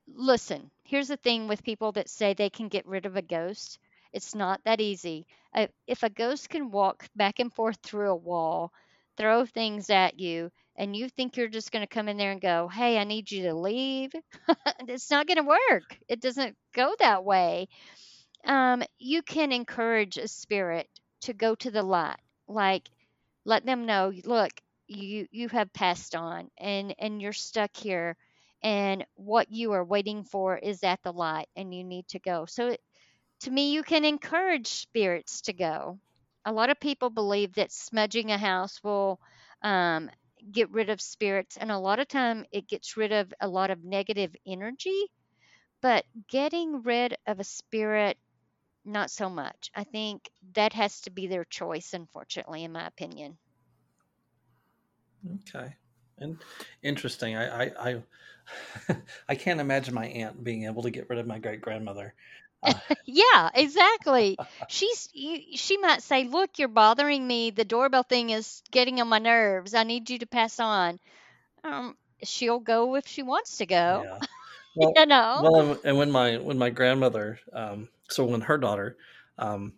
listen, 0.06 0.70
here's 0.82 1.08
the 1.08 1.16
thing 1.16 1.48
with 1.48 1.64
people 1.64 1.92
that 1.92 2.10
say 2.10 2.34
they 2.34 2.50
can 2.50 2.68
get 2.68 2.86
rid 2.86 3.06
of 3.06 3.16
a 3.16 3.22
ghost. 3.22 3.78
It's 4.12 4.34
not 4.34 4.60
that 4.64 4.82
easy. 4.82 5.26
Uh, 5.54 5.68
if 5.86 6.02
a 6.02 6.10
ghost 6.10 6.50
can 6.50 6.70
walk 6.70 7.08
back 7.16 7.38
and 7.38 7.50
forth 7.50 7.78
through 7.82 8.10
a 8.10 8.14
wall, 8.14 8.70
throw 9.16 9.46
things 9.46 9.88
at 9.88 10.20
you, 10.20 10.52
and 10.78 10.96
you 10.96 11.10
think 11.10 11.36
you're 11.36 11.48
just 11.48 11.72
going 11.72 11.82
to 11.86 11.94
come 11.94 12.08
in 12.08 12.18
there 12.18 12.32
and 12.32 12.40
go, 12.40 12.68
"Hey, 12.68 12.98
I 12.98 13.04
need 13.04 13.30
you 13.32 13.44
to 13.44 13.54
leave," 13.54 14.12
it's 14.88 15.10
not 15.10 15.26
going 15.28 15.38
to 15.38 15.42
work. 15.70 15.98
It 16.08 16.22
doesn't 16.22 16.56
go 16.74 16.94
that 17.00 17.24
way. 17.24 17.68
Um, 18.44 18.82
you 18.98 19.22
can 19.22 19.52
encourage 19.52 20.16
a 20.18 20.28
spirit 20.28 20.88
to 21.22 21.32
go 21.34 21.54
to 21.56 21.70
the 21.70 21.82
light, 21.82 22.20
like 22.48 22.88
let 23.44 23.66
them 23.66 23.86
know, 23.86 24.12
look, 24.24 24.52
you 24.88 25.28
you 25.32 25.48
have 25.50 25.72
passed 25.72 26.14
on, 26.16 26.50
and 26.58 26.94
and 26.98 27.22
you're 27.22 27.32
stuck 27.34 27.76
here, 27.76 28.16
and 28.62 29.06
what 29.16 29.52
you 29.52 29.72
are 29.72 29.84
waiting 29.84 30.24
for 30.24 30.56
is 30.58 30.84
at 30.84 31.02
the 31.02 31.12
light, 31.12 31.48
and 31.56 31.74
you 31.74 31.84
need 31.84 32.08
to 32.08 32.20
go. 32.20 32.46
So 32.46 32.76
to 33.40 33.50
me, 33.50 33.72
you 33.72 33.82
can 33.82 34.04
encourage 34.04 34.68
spirits 34.68 35.42
to 35.42 35.52
go. 35.52 35.98
A 36.44 36.52
lot 36.52 36.70
of 36.70 36.80
people 36.80 37.10
believe 37.10 37.54
that 37.54 37.72
smudging 37.72 38.30
a 38.30 38.38
house 38.38 38.82
will 38.82 39.20
um, 39.62 40.10
get 40.52 40.70
rid 40.70 40.90
of 40.90 41.00
spirits, 41.00 41.56
and 41.56 41.70
a 41.70 41.78
lot 41.78 42.00
of 42.00 42.08
time 42.08 42.46
it 42.52 42.68
gets 42.68 42.96
rid 42.96 43.12
of 43.12 43.32
a 43.40 43.48
lot 43.48 43.70
of 43.70 43.84
negative 43.84 44.34
energy. 44.46 45.10
But 45.82 46.04
getting 46.28 46.82
rid 46.82 47.16
of 47.26 47.40
a 47.40 47.44
spirit, 47.44 48.18
not 48.84 49.10
so 49.10 49.30
much. 49.30 49.70
I 49.74 49.84
think 49.84 50.30
that 50.54 50.72
has 50.74 51.00
to 51.02 51.10
be 51.10 51.26
their 51.26 51.44
choice, 51.44 51.94
unfortunately, 51.94 52.64
in 52.64 52.72
my 52.72 52.86
opinion. 52.86 53.38
Okay. 55.34 55.74
And 56.18 56.42
interesting. 56.82 57.36
I 57.36 57.64
I 57.64 57.90
I, 57.90 58.02
I 59.28 59.34
can't 59.34 59.60
imagine 59.60 59.94
my 59.94 60.06
aunt 60.06 60.42
being 60.42 60.64
able 60.64 60.82
to 60.82 60.90
get 60.90 61.08
rid 61.08 61.18
of 61.18 61.26
my 61.26 61.38
great 61.38 61.60
grandmother. 61.60 62.14
Uh, 62.62 62.72
Yeah, 63.06 63.50
exactly. 63.54 64.38
She's 64.66 65.08
you, 65.12 65.56
she 65.56 65.76
might 65.78 66.02
say, 66.02 66.24
"Look, 66.24 66.58
you're 66.58 66.68
bothering 66.68 67.26
me. 67.26 67.50
The 67.50 67.64
doorbell 67.64 68.02
thing 68.04 68.30
is 68.30 68.62
getting 68.70 69.00
on 69.00 69.08
my 69.08 69.18
nerves. 69.18 69.74
I 69.74 69.84
need 69.84 70.10
you 70.10 70.18
to 70.20 70.26
pass 70.26 70.58
on." 70.60 70.98
Um, 71.64 71.96
she'll 72.24 72.60
go 72.60 72.96
if 72.96 73.06
she 73.08 73.22
wants 73.22 73.58
to 73.58 73.66
go. 73.66 74.08
yeah. 74.10 74.18
Well, 74.74 74.96
You 74.96 75.06
know. 75.06 75.44
well, 75.44 75.60
and- 75.60 75.78
and 75.84 75.98
when 75.98 76.10
my 76.10 76.36
when 76.38 76.58
my 76.58 76.70
grandmother, 76.70 77.38
um, 77.52 77.88
so 78.08 78.24
when 78.24 78.40
her 78.42 78.58
daughter, 78.58 78.96
um, 79.38 79.74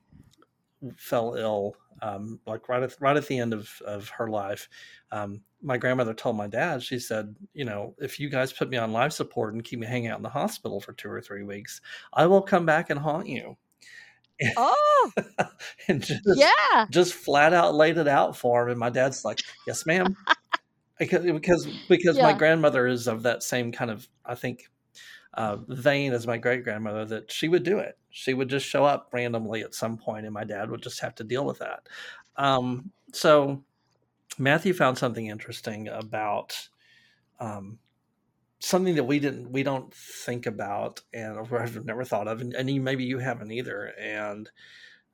fell 0.96 1.34
ill 1.34 1.76
um, 2.02 2.40
like 2.46 2.68
right 2.68 2.82
at 2.82 3.00
right 3.00 3.16
at 3.16 3.26
the 3.26 3.38
end 3.38 3.52
of 3.52 3.80
of 3.86 4.08
her 4.10 4.28
life. 4.28 4.68
Um, 5.12 5.42
my 5.62 5.76
grandmother 5.76 6.14
told 6.14 6.36
my 6.36 6.46
dad, 6.46 6.82
she 6.82 6.98
said, 6.98 7.36
you 7.52 7.64
know, 7.64 7.94
if 7.98 8.18
you 8.18 8.30
guys 8.30 8.52
put 8.52 8.70
me 8.70 8.78
on 8.78 8.92
life 8.92 9.12
support 9.12 9.52
and 9.52 9.64
keep 9.64 9.78
me 9.78 9.86
hanging 9.86 10.08
out 10.08 10.18
in 10.18 10.22
the 10.22 10.28
hospital 10.28 10.80
for 10.80 10.92
two 10.92 11.10
or 11.10 11.20
three 11.20 11.42
weeks, 11.42 11.80
I 12.12 12.26
will 12.26 12.42
come 12.42 12.64
back 12.64 12.90
and 12.90 12.98
haunt 12.98 13.26
you. 13.26 13.56
Oh, 14.56 15.10
and 15.88 16.02
just, 16.02 16.22
yeah. 16.34 16.86
just 16.90 17.12
flat 17.12 17.52
out 17.52 17.74
laid 17.74 17.98
it 17.98 18.08
out 18.08 18.36
for 18.36 18.62
him. 18.62 18.70
And 18.70 18.78
my 18.78 18.90
dad's 18.90 19.24
like, 19.24 19.40
yes, 19.66 19.84
ma'am. 19.84 20.16
because 20.98 21.24
because, 21.24 21.68
because 21.88 22.18
my 22.18 22.32
grandmother 22.32 22.86
is 22.86 23.06
of 23.06 23.22
that 23.24 23.42
same 23.42 23.72
kind 23.72 23.90
of, 23.90 24.08
I 24.24 24.34
think, 24.34 24.70
uh, 25.34 25.56
vein 25.68 26.12
as 26.12 26.26
my 26.26 26.36
great 26.36 26.64
grandmother 26.64 27.04
that 27.04 27.30
she 27.30 27.48
would 27.48 27.62
do 27.62 27.78
it. 27.78 27.98
She 28.10 28.34
would 28.34 28.48
just 28.48 28.66
show 28.66 28.84
up 28.84 29.08
randomly 29.12 29.62
at 29.62 29.74
some 29.74 29.96
point, 29.96 30.26
and 30.26 30.34
my 30.34 30.44
dad 30.44 30.70
would 30.70 30.82
just 30.82 31.00
have 31.00 31.14
to 31.16 31.24
deal 31.24 31.44
with 31.44 31.58
that. 31.58 31.88
Um, 32.36 32.90
so 33.12 33.62
Matthew 34.38 34.72
found 34.72 34.98
something 34.98 35.26
interesting 35.26 35.88
about 35.88 36.56
um, 37.38 37.78
something 38.60 38.94
that 38.94 39.04
we 39.04 39.18
didn't 39.18 39.50
we 39.50 39.62
don't 39.62 39.92
think 39.94 40.46
about 40.46 41.00
and 41.12 41.38
I've 41.38 41.84
never 41.84 42.04
thought 42.04 42.28
of, 42.28 42.40
and, 42.40 42.54
and 42.54 42.84
maybe 42.84 43.04
you 43.04 43.18
haven't 43.18 43.50
either. 43.50 43.92
And 43.98 44.50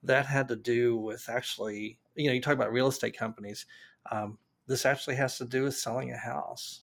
that 0.03 0.27
had 0.27 0.49
to 0.49 0.57
do 0.57 0.97
with 0.97 1.29
actually, 1.29 1.99
you 2.15 2.29
know, 2.29 2.33
you 2.33 2.41
talk 2.41 2.55
about 2.55 2.73
real 2.73 2.89
estate 2.89 3.17
companies. 3.17 3.67
Um, 4.11 4.39
this 4.67 4.87
actually 4.87 5.17
has 5.17 5.39
to 5.39 5.45
do 5.45 5.65
with 5.65 5.77
selling 5.77 6.13
a 6.13 6.17
house. 6.17 6.83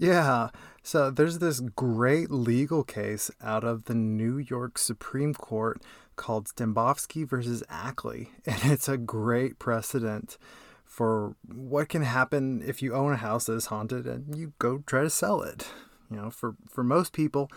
Yeah. 0.00 0.48
So 0.82 1.10
there's 1.10 1.40
this 1.40 1.60
great 1.60 2.30
legal 2.30 2.82
case 2.82 3.30
out 3.42 3.64
of 3.64 3.84
the 3.84 3.94
New 3.94 4.38
York 4.38 4.78
Supreme 4.78 5.34
Court 5.34 5.82
called 6.16 6.48
Stambovsky 6.48 7.28
versus 7.28 7.62
Ackley. 7.68 8.30
And 8.46 8.72
it's 8.72 8.88
a 8.88 8.96
great 8.96 9.58
precedent 9.58 10.38
for 10.86 11.36
what 11.46 11.90
can 11.90 12.02
happen 12.02 12.62
if 12.66 12.80
you 12.80 12.94
own 12.94 13.12
a 13.12 13.16
house 13.16 13.44
that 13.44 13.52
is 13.52 13.66
haunted 13.66 14.06
and 14.06 14.34
you 14.34 14.54
go 14.58 14.82
try 14.86 15.02
to 15.02 15.10
sell 15.10 15.42
it. 15.42 15.68
You 16.10 16.16
know, 16.16 16.30
for, 16.30 16.56
for 16.66 16.82
most 16.82 17.12
people, 17.12 17.50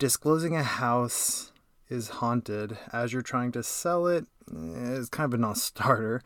disclosing 0.00 0.56
a 0.56 0.64
house 0.64 1.52
is 1.88 2.08
haunted 2.08 2.76
as 2.92 3.12
you're 3.12 3.22
trying 3.22 3.52
to 3.52 3.62
sell 3.62 4.08
it 4.08 4.26
eh, 4.52 4.90
is 4.90 5.08
kind 5.08 5.32
of 5.32 5.38
a 5.38 5.40
non 5.40 5.54
starter 5.54 6.22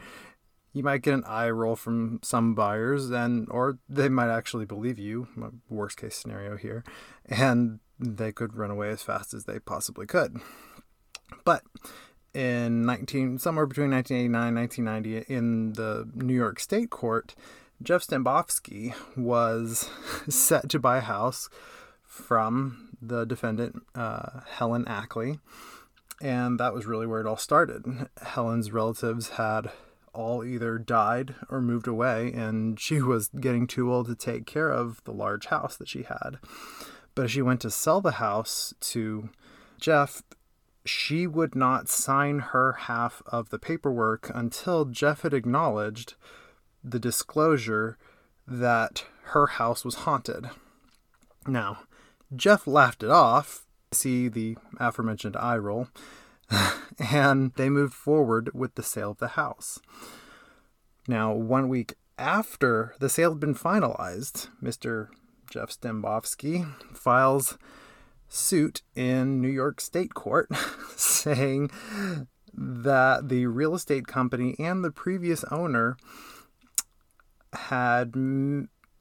you 0.72 0.82
might 0.82 1.02
get 1.02 1.14
an 1.14 1.24
eye 1.26 1.50
roll 1.50 1.76
from 1.76 2.20
some 2.22 2.54
buyers 2.54 3.10
and 3.10 3.46
or 3.50 3.78
they 3.88 4.08
might 4.08 4.30
actually 4.30 4.64
believe 4.64 4.98
you 4.98 5.28
worst 5.68 5.96
case 5.96 6.16
scenario 6.16 6.56
here 6.56 6.84
and 7.26 7.80
they 7.98 8.32
could 8.32 8.56
run 8.56 8.70
away 8.70 8.90
as 8.90 9.02
fast 9.02 9.34
as 9.34 9.44
they 9.44 9.58
possibly 9.58 10.06
could. 10.06 10.38
But 11.44 11.62
in 12.34 12.82
19 12.82 13.38
somewhere 13.38 13.66
between 13.66 13.90
1989 13.90 14.48
and 14.48 14.56
1990 14.56 15.32
in 15.32 15.72
the 15.74 16.08
New 16.14 16.34
York 16.34 16.58
State 16.58 16.90
Court 16.90 17.34
Jeff 17.82 18.06
Stambovsky 18.06 18.94
was 19.16 19.90
set 20.28 20.68
to 20.70 20.78
buy 20.78 20.98
a 20.98 21.02
house 21.02 21.50
from 22.04 22.96
the 23.02 23.24
defendant 23.24 23.82
uh, 23.94 24.40
Helen 24.48 24.86
Ackley 24.88 25.40
and 26.22 26.58
that 26.60 26.72
was 26.72 26.86
really 26.86 27.06
where 27.06 27.20
it 27.20 27.26
all 27.26 27.36
started. 27.36 27.84
Helen's 28.22 28.70
relatives 28.70 29.30
had 29.30 29.72
all 30.12 30.44
either 30.44 30.78
died 30.78 31.34
or 31.48 31.60
moved 31.60 31.86
away, 31.86 32.32
and 32.32 32.78
she 32.78 33.00
was 33.02 33.28
getting 33.28 33.66
too 33.66 33.92
old 33.92 34.06
to 34.06 34.14
take 34.14 34.46
care 34.46 34.70
of 34.70 35.02
the 35.04 35.12
large 35.12 35.46
house 35.46 35.76
that 35.76 35.88
she 35.88 36.02
had. 36.02 36.38
But 37.14 37.26
as 37.26 37.30
she 37.30 37.42
went 37.42 37.60
to 37.62 37.70
sell 37.70 38.00
the 38.00 38.12
house 38.12 38.72
to 38.80 39.30
Jeff, 39.78 40.22
she 40.84 41.26
would 41.26 41.54
not 41.54 41.88
sign 41.88 42.38
her 42.38 42.72
half 42.72 43.22
of 43.26 43.50
the 43.50 43.58
paperwork 43.58 44.30
until 44.34 44.84
Jeff 44.84 45.22
had 45.22 45.34
acknowledged 45.34 46.14
the 46.82 46.98
disclosure 46.98 47.98
that 48.46 49.04
her 49.26 49.46
house 49.46 49.84
was 49.84 49.96
haunted. 49.96 50.50
Now, 51.46 51.80
Jeff 52.34 52.66
laughed 52.66 53.02
it 53.02 53.10
off, 53.10 53.66
see 53.92 54.28
the 54.28 54.56
aforementioned 54.78 55.36
eye 55.36 55.58
roll, 55.58 55.88
and 57.12 57.52
they 57.54 57.68
moved 57.68 57.94
forward 57.94 58.50
with 58.54 58.74
the 58.74 58.82
sale 58.82 59.12
of 59.12 59.18
the 59.18 59.28
house. 59.28 59.78
Now, 61.08 61.32
one 61.32 61.68
week 61.68 61.94
after 62.18 62.94
the 63.00 63.08
sale 63.08 63.30
had 63.30 63.40
been 63.40 63.54
finalized, 63.54 64.48
Mr. 64.62 65.08
Jeff 65.50 65.70
Stambovsky 65.70 66.66
files 66.94 67.58
suit 68.28 68.82
in 68.94 69.40
New 69.40 69.48
York 69.48 69.80
State 69.80 70.14
Court 70.14 70.48
saying 70.96 71.70
that 72.54 73.28
the 73.28 73.46
real 73.46 73.74
estate 73.74 74.06
company 74.06 74.54
and 74.58 74.84
the 74.84 74.90
previous 74.90 75.44
owner 75.44 75.96
had 77.52 78.14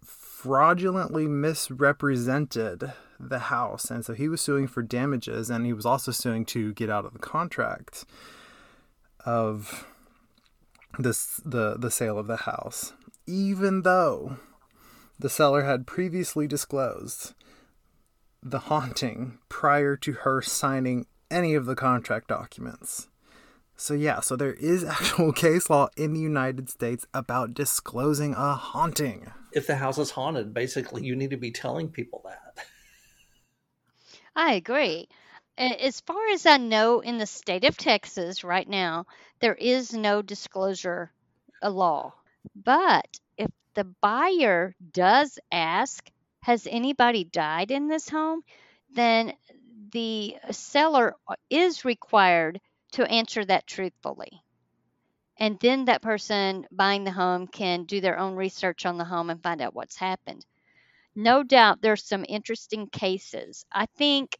fraudulently 0.04 1.28
misrepresented 1.28 2.92
the 3.30 3.40
house 3.40 3.92
and 3.92 4.06
so 4.06 4.14
he 4.14 4.28
was 4.28 4.42
suing 4.42 4.68
for 4.68 4.82
damages 4.82 5.50
and 5.50 5.66
he 5.66 5.74
was 5.74 5.86
also 5.86 6.12
suing 6.12 6.46
to 6.46 6.74
get 6.74 6.90
out 6.90 7.06
of 7.06 7.14
the 7.14 7.20
contract 7.20 8.06
of 9.26 9.88
this 11.00 11.40
the 11.46 11.78
the 11.78 11.92
sale 11.92 12.18
of 12.18 12.28
the 12.28 12.38
house 12.38 12.94
even 13.28 13.84
though 13.84 14.38
the 15.20 15.30
seller 15.30 15.64
had 15.64 15.86
previously 15.88 16.48
disclosed 16.48 17.34
the 18.44 18.60
haunting 18.60 19.38
prior 19.50 19.96
to 19.96 20.14
her 20.14 20.42
signing 20.42 21.06
any 21.30 21.54
of 21.54 21.66
the 21.66 21.76
contract 21.76 22.28
documents 22.28 23.08
so 23.76 23.94
yeah 23.94 24.20
so 24.20 24.36
there 24.36 24.54
is 24.54 24.84
actual 25.00 25.32
case 25.32 25.70
law 25.70 25.88
in 25.96 26.14
the 26.14 26.20
United 26.20 26.70
States 26.70 27.06
about 27.14 27.54
disclosing 27.54 28.34
a 28.34 28.56
haunting 28.56 29.32
If 29.54 29.68
the 29.68 29.76
house 29.76 29.98
is 29.98 30.12
haunted, 30.12 30.54
basically, 30.54 31.04
you 31.04 31.16
need 31.16 31.30
to 31.32 31.38
be 31.38 31.52
telling 31.52 31.90
people 31.90 32.22
that. 32.26 32.51
I 34.36 34.56
agree. 34.56 35.08
As 35.58 36.02
far 36.02 36.28
as 36.30 36.46
I 36.46 36.58
know, 36.58 37.00
in 37.00 37.18
the 37.18 37.26
state 37.26 37.64
of 37.64 37.78
Texas 37.78 38.44
right 38.44 38.68
now, 38.68 39.06
there 39.40 39.56
is 39.56 39.94
no 39.94 40.22
disclosure 40.22 41.14
law. 41.64 42.14
But 42.54 43.20
if 43.38 43.50
the 43.74 43.86
buyer 43.86 44.76
does 44.92 45.40
ask, 45.50 46.10
has 46.42 46.68
anybody 46.70 47.24
died 47.24 47.72
in 47.72 47.88
this 47.88 48.10
home? 48.10 48.44
Then 48.90 49.34
the 49.92 50.38
seller 50.52 51.16
uh, 51.28 51.36
is 51.50 51.86
required 51.86 52.60
to 52.94 53.06
answer 53.10 53.46
that 53.46 53.66
truthfully. 53.66 54.44
And 55.38 55.60
then 55.60 55.86
that 55.86 56.02
person 56.02 56.68
buying 56.72 57.04
the 57.04 57.12
home 57.12 57.48
can 57.48 57.84
do 57.84 58.00
their 58.00 58.18
own 58.18 58.36
research 58.38 58.86
on 58.86 58.98
the 58.98 59.04
home 59.06 59.30
and 59.30 59.44
find 59.44 59.62
out 59.62 59.74
what's 59.76 59.98
happened. 59.98 60.46
No 61.16 61.44
doubt 61.44 61.82
there's 61.82 62.04
some 62.06 62.26
interesting 62.28 62.88
cases. 62.88 63.66
I 63.72 63.86
think 63.86 64.38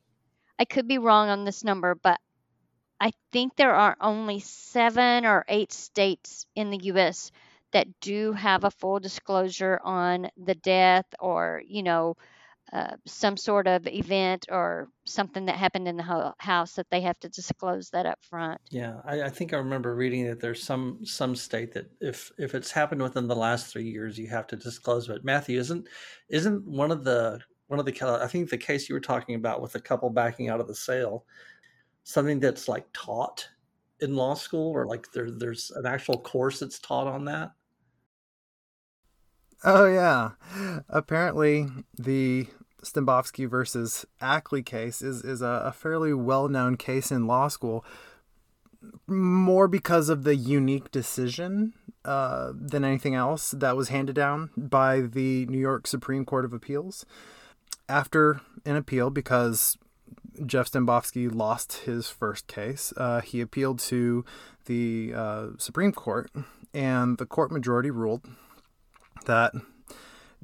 I 0.60 0.66
could 0.66 0.88
be 0.88 0.98
wrong 1.00 1.30
on 1.30 1.46
this 1.46 1.64
number, 1.64 1.96
but 1.96 2.20
I 3.00 3.12
think 3.32 3.56
there 3.56 3.76
are 3.76 3.98
only 4.02 4.40
seven 4.40 5.26
or 5.26 5.46
eight 5.48 5.72
states 5.74 6.46
in 6.56 6.72
the 6.72 6.80
US 6.86 7.32
that 7.72 8.00
do 8.02 8.34
have 8.34 8.64
a 8.64 8.72
full 8.72 9.00
disclosure 9.00 9.80
on 9.84 10.30
the 10.38 10.56
death 10.56 11.06
or, 11.20 11.62
you 11.68 11.84
know, 11.84 12.18
uh, 12.74 12.96
some 13.06 13.36
sort 13.36 13.68
of 13.68 13.86
event 13.88 14.46
or 14.50 14.90
something 15.06 15.46
that 15.46 15.58
happened 15.58 15.88
in 15.88 15.98
the 15.98 16.04
ho- 16.04 16.34
house 16.38 16.74
that 16.74 16.90
they 16.90 17.02
have 17.02 17.20
to 17.20 17.30
disclose 17.30 17.90
that 17.90 18.06
up 18.06 18.20
front. 18.22 18.62
Yeah, 18.70 19.02
I, 19.04 19.24
I 19.24 19.30
think 19.30 19.54
I 19.54 19.58
remember 19.58 19.96
reading 19.96 20.26
that 20.28 20.40
there's 20.40 20.64
some 20.64 21.00
some 21.04 21.36
state 21.36 21.74
that 21.74 21.92
if 22.00 22.32
if 22.38 22.56
it's 22.56 22.72
happened 22.72 23.02
within 23.02 23.28
the 23.28 23.36
last 23.36 23.72
three 23.72 23.90
years, 23.90 24.18
you 24.18 24.28
have 24.28 24.48
to 24.48 24.56
disclose 24.56 25.10
it. 25.10 25.26
Matthew, 25.26 25.60
isn't 25.60 25.88
isn't 26.30 26.66
one 26.66 26.92
of 26.92 27.04
the 27.04 27.40
one 27.68 27.80
of 27.80 27.86
the 27.86 28.20
I 28.22 28.28
think 28.28 28.50
the 28.50 28.58
case 28.58 28.88
you 28.88 28.96
were 28.96 29.02
talking 29.02 29.36
about 29.36 29.62
with 29.62 29.74
the 29.74 29.82
couple 29.82 30.10
backing 30.10 30.50
out 30.50 30.60
of 30.60 30.68
the 30.68 30.76
sale 30.76 31.26
something 32.04 32.40
that's 32.40 32.68
like 32.68 32.86
taught 32.94 33.48
in 34.00 34.16
law 34.16 34.34
school 34.34 34.72
or 34.72 34.86
like 34.86 35.12
there 35.12 35.30
there's 35.30 35.72
an 35.72 35.86
actual 35.86 36.18
course 36.20 36.60
that's 36.60 36.80
taught 36.80 37.08
on 37.08 37.26
that. 37.26 37.52
Oh 39.64 39.86
yeah. 39.86 40.32
Apparently 40.90 41.68
the 41.98 42.48
Stambovsky 42.84 43.50
versus 43.50 44.06
Ackley 44.20 44.64
case 44.64 45.02
is, 45.02 45.24
is 45.24 45.42
a, 45.42 45.64
a 45.66 45.72
fairly 45.72 46.14
well 46.14 46.48
known 46.48 46.78
case 46.78 47.12
in 47.12 47.28
law 47.28 47.48
school, 47.48 47.86
more 49.08 49.68
because 49.68 50.10
of 50.10 50.24
the 50.24 50.36
unique 50.36 50.92
decision 50.92 51.74
uh, 52.06 52.52
than 52.56 52.84
anything 52.84 53.16
else 53.16 53.52
that 53.52 53.78
was 53.78 53.90
handed 53.90 54.16
down 54.16 54.50
by 54.58 55.02
the 55.02 55.46
New 55.48 55.60
York 55.60 55.86
Supreme 55.88 56.26
Court 56.26 56.46
of 56.46 56.54
Appeals. 56.54 57.06
After 57.88 58.42
an 58.66 58.76
appeal, 58.76 59.10
because 59.10 59.78
Jeff 60.46 60.72
Stambovsky 60.72 61.34
lost 61.34 61.74
his 61.86 62.10
first 62.10 62.48
case, 62.48 62.94
uh, 62.98 63.22
he 63.22 63.42
appealed 63.42 63.80
to 63.80 64.26
the 64.66 65.14
uh, 65.16 65.48
Supreme 65.58 65.92
Court, 65.92 66.32
and 66.74 67.18
the 67.18 67.26
court 67.26 67.52
majority 67.52 67.92
ruled 67.92 68.22
that 69.26 69.54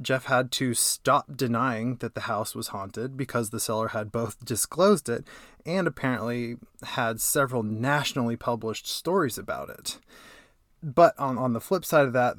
Jeff 0.02 0.26
had 0.26 0.52
to 0.54 0.74
stop 0.74 1.36
denying 1.36 1.96
that 1.98 2.14
the 2.14 2.22
house 2.22 2.54
was 2.54 2.70
haunted 2.70 3.18
because 3.18 3.50
the 3.50 3.60
seller 3.60 3.90
had 3.90 4.12
both 4.12 4.38
disclosed 4.46 5.10
it 5.10 5.26
and 5.66 5.88
apparently 5.88 6.58
had 6.84 7.20
several 7.20 7.64
nationally 7.64 8.36
published 8.36 8.88
stories 8.88 9.38
about 9.38 9.70
it. 9.70 10.00
but 10.84 11.18
on, 11.18 11.38
on 11.38 11.54
the 11.54 11.62
flip 11.62 11.84
side 11.84 12.06
of 12.06 12.14
that, 12.14 12.36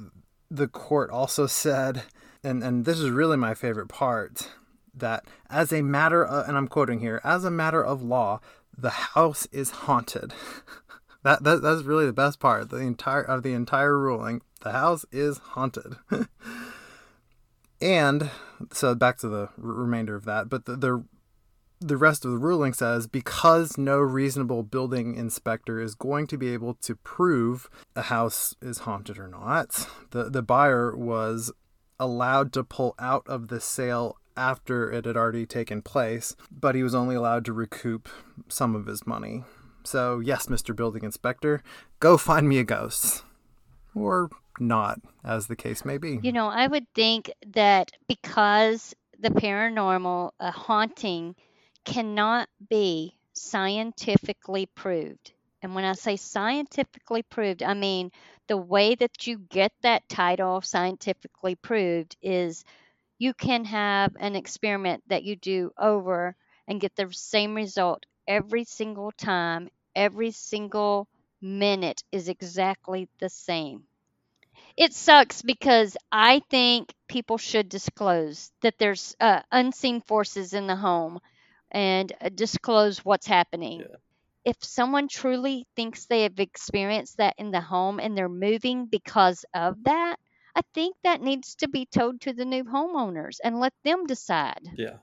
the 0.50 0.68
court 0.68 1.10
also 1.10 1.46
said, 1.46 2.04
and, 2.42 2.62
and 2.62 2.84
this 2.84 2.98
is 2.98 3.10
really 3.10 3.36
my 3.36 3.54
favorite 3.54 3.88
part, 3.88 4.48
that 4.94 5.24
as 5.50 5.72
a 5.72 5.82
matter 5.82 6.24
of, 6.24 6.48
and 6.48 6.56
I'm 6.56 6.68
quoting 6.68 7.00
here, 7.00 7.20
as 7.24 7.44
a 7.44 7.50
matter 7.50 7.84
of 7.84 8.02
law, 8.02 8.40
the 8.76 8.90
house 8.90 9.46
is 9.52 9.70
haunted. 9.70 10.32
that, 11.22 11.42
that 11.44 11.62
that's 11.62 11.82
really 11.82 12.06
the 12.06 12.12
best 12.12 12.38
part. 12.40 12.70
The 12.70 12.76
entire 12.76 13.22
of 13.22 13.42
the 13.42 13.52
entire 13.52 13.98
ruling, 13.98 14.42
the 14.60 14.72
house 14.72 15.04
is 15.10 15.38
haunted. 15.38 15.96
and 17.80 18.30
so 18.72 18.94
back 18.94 19.18
to 19.18 19.28
the 19.28 19.48
remainder 19.56 20.14
of 20.14 20.24
that, 20.24 20.48
but 20.48 20.64
the, 20.64 20.76
the 20.76 21.04
the 21.80 21.96
rest 21.96 22.24
of 22.24 22.32
the 22.32 22.38
ruling 22.38 22.72
says 22.72 23.06
because 23.06 23.78
no 23.78 23.98
reasonable 23.98 24.64
building 24.64 25.14
inspector 25.14 25.80
is 25.80 25.94
going 25.94 26.26
to 26.26 26.36
be 26.36 26.52
able 26.52 26.74
to 26.74 26.96
prove 26.96 27.70
a 27.94 28.02
house 28.02 28.54
is 28.60 28.78
haunted 28.78 29.18
or 29.18 29.28
not, 29.28 29.88
the, 30.10 30.24
the 30.24 30.42
buyer 30.42 30.96
was 30.96 31.52
allowed 32.00 32.52
to 32.52 32.64
pull 32.64 32.94
out 32.98 33.22
of 33.28 33.48
the 33.48 33.60
sale 33.60 34.16
after 34.36 34.90
it 34.90 35.04
had 35.04 35.16
already 35.16 35.46
taken 35.46 35.82
place, 35.82 36.36
but 36.50 36.74
he 36.74 36.82
was 36.82 36.94
only 36.94 37.14
allowed 37.14 37.44
to 37.44 37.52
recoup 37.52 38.08
some 38.48 38.74
of 38.74 38.86
his 38.86 39.06
money. 39.06 39.44
So, 39.84 40.20
yes, 40.20 40.46
Mr. 40.46 40.74
Building 40.74 41.02
Inspector, 41.02 41.62
go 41.98 42.16
find 42.16 42.48
me 42.48 42.58
a 42.58 42.64
ghost. 42.64 43.24
Or 43.94 44.30
not, 44.60 45.00
as 45.24 45.46
the 45.46 45.56
case 45.56 45.84
may 45.84 45.98
be. 45.98 46.18
You 46.22 46.32
know, 46.32 46.48
I 46.48 46.66
would 46.66 46.86
think 46.94 47.30
that 47.48 47.90
because 48.08 48.94
the 49.18 49.30
paranormal, 49.30 50.30
a 50.38 50.50
haunting, 50.50 51.34
cannot 51.84 52.48
be 52.68 53.16
scientifically 53.32 54.66
proved. 54.66 55.32
And 55.62 55.74
when 55.74 55.84
I 55.84 55.94
say 55.94 56.16
scientifically 56.16 57.22
proved, 57.22 57.62
I 57.62 57.74
mean 57.74 58.10
the 58.46 58.56
way 58.56 58.94
that 58.94 59.26
you 59.26 59.38
get 59.38 59.72
that 59.82 60.08
title 60.08 60.60
scientifically 60.60 61.54
proved 61.56 62.16
is 62.22 62.64
you 63.18 63.34
can 63.34 63.64
have 63.64 64.16
an 64.18 64.36
experiment 64.36 65.02
that 65.08 65.24
you 65.24 65.36
do 65.36 65.72
over 65.78 66.36
and 66.68 66.80
get 66.80 66.94
the 66.94 67.08
same 67.12 67.54
result 67.54 68.06
every 68.26 68.64
single 68.64 69.10
time, 69.12 69.68
every 69.96 70.30
single 70.30 71.08
minute 71.40 72.02
is 72.12 72.28
exactly 72.28 73.08
the 73.18 73.28
same. 73.28 73.82
It 74.78 74.94
sucks 74.94 75.42
because 75.42 75.96
I 76.12 76.40
think 76.50 76.94
people 77.08 77.36
should 77.36 77.68
disclose 77.68 78.52
that 78.62 78.78
there's 78.78 79.16
uh, 79.18 79.42
unseen 79.50 80.00
forces 80.00 80.52
in 80.52 80.68
the 80.68 80.76
home 80.76 81.18
and 81.72 82.12
uh, 82.20 82.28
disclose 82.28 83.04
what's 83.04 83.26
happening. 83.26 83.80
Yeah. 83.80 83.96
If 84.44 84.56
someone 84.62 85.08
truly 85.08 85.66
thinks 85.74 86.06
they 86.06 86.22
have 86.22 86.38
experienced 86.38 87.16
that 87.16 87.34
in 87.38 87.50
the 87.50 87.60
home 87.60 87.98
and 87.98 88.16
they're 88.16 88.28
moving 88.28 88.86
because 88.86 89.44
of 89.52 89.82
that, 89.82 90.14
I 90.54 90.60
think 90.74 90.94
that 91.02 91.22
needs 91.22 91.56
to 91.56 91.68
be 91.68 91.84
told 91.84 92.20
to 92.20 92.32
the 92.32 92.44
new 92.44 92.62
homeowners 92.62 93.38
and 93.42 93.58
let 93.58 93.72
them 93.82 94.06
decide. 94.06 94.62
Yeah. 94.76 94.98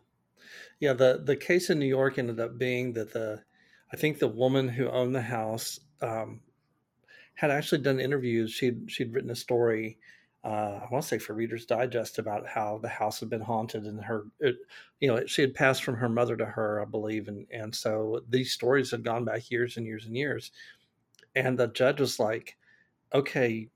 Yeah, 0.79 0.93
the 0.93 1.21
the 1.21 1.35
case 1.35 1.69
in 1.69 1.79
New 1.79 1.85
York 1.85 2.17
ended 2.17 2.39
up 2.39 2.57
being 2.57 2.93
that 2.93 3.11
the 3.11 3.43
I 3.91 3.97
think 3.97 4.19
the 4.19 4.27
woman 4.29 4.69
who 4.69 4.89
owned 4.89 5.13
the 5.13 5.21
house 5.21 5.81
um, 6.01 6.39
had 7.35 7.51
actually 7.51 7.81
done 7.81 7.99
interviews. 7.99 8.51
She'd 8.51 8.89
she'd 8.91 9.13
written 9.13 9.29
a 9.31 9.35
story 9.35 9.99
uh, 10.45 10.79
I 10.83 10.87
want 10.91 11.01
to 11.01 11.07
say 11.07 11.17
for 11.17 11.33
Reader's 11.33 11.65
Digest 11.65 12.19
about 12.19 12.45
how 12.45 12.77
the 12.77 12.87
house 12.87 13.19
had 13.19 13.31
been 13.31 13.41
haunted 13.41 13.85
and 13.85 13.99
her, 14.03 14.25
it, 14.39 14.57
you 14.99 15.07
know, 15.07 15.25
she 15.25 15.41
had 15.41 15.55
passed 15.55 15.83
from 15.83 15.95
her 15.95 16.07
mother 16.07 16.37
to 16.37 16.45
her, 16.45 16.79
I 16.79 16.85
believe, 16.85 17.27
and 17.27 17.47
and 17.49 17.73
so 17.73 18.21
these 18.29 18.51
stories 18.51 18.91
had 18.91 19.03
gone 19.03 19.25
back 19.25 19.49
years 19.49 19.77
and 19.77 19.87
years 19.87 20.05
and 20.05 20.15
years, 20.15 20.51
and 21.35 21.57
the 21.57 21.69
judge 21.69 21.99
was 21.99 22.19
like, 22.19 22.57
okay, 23.11 23.69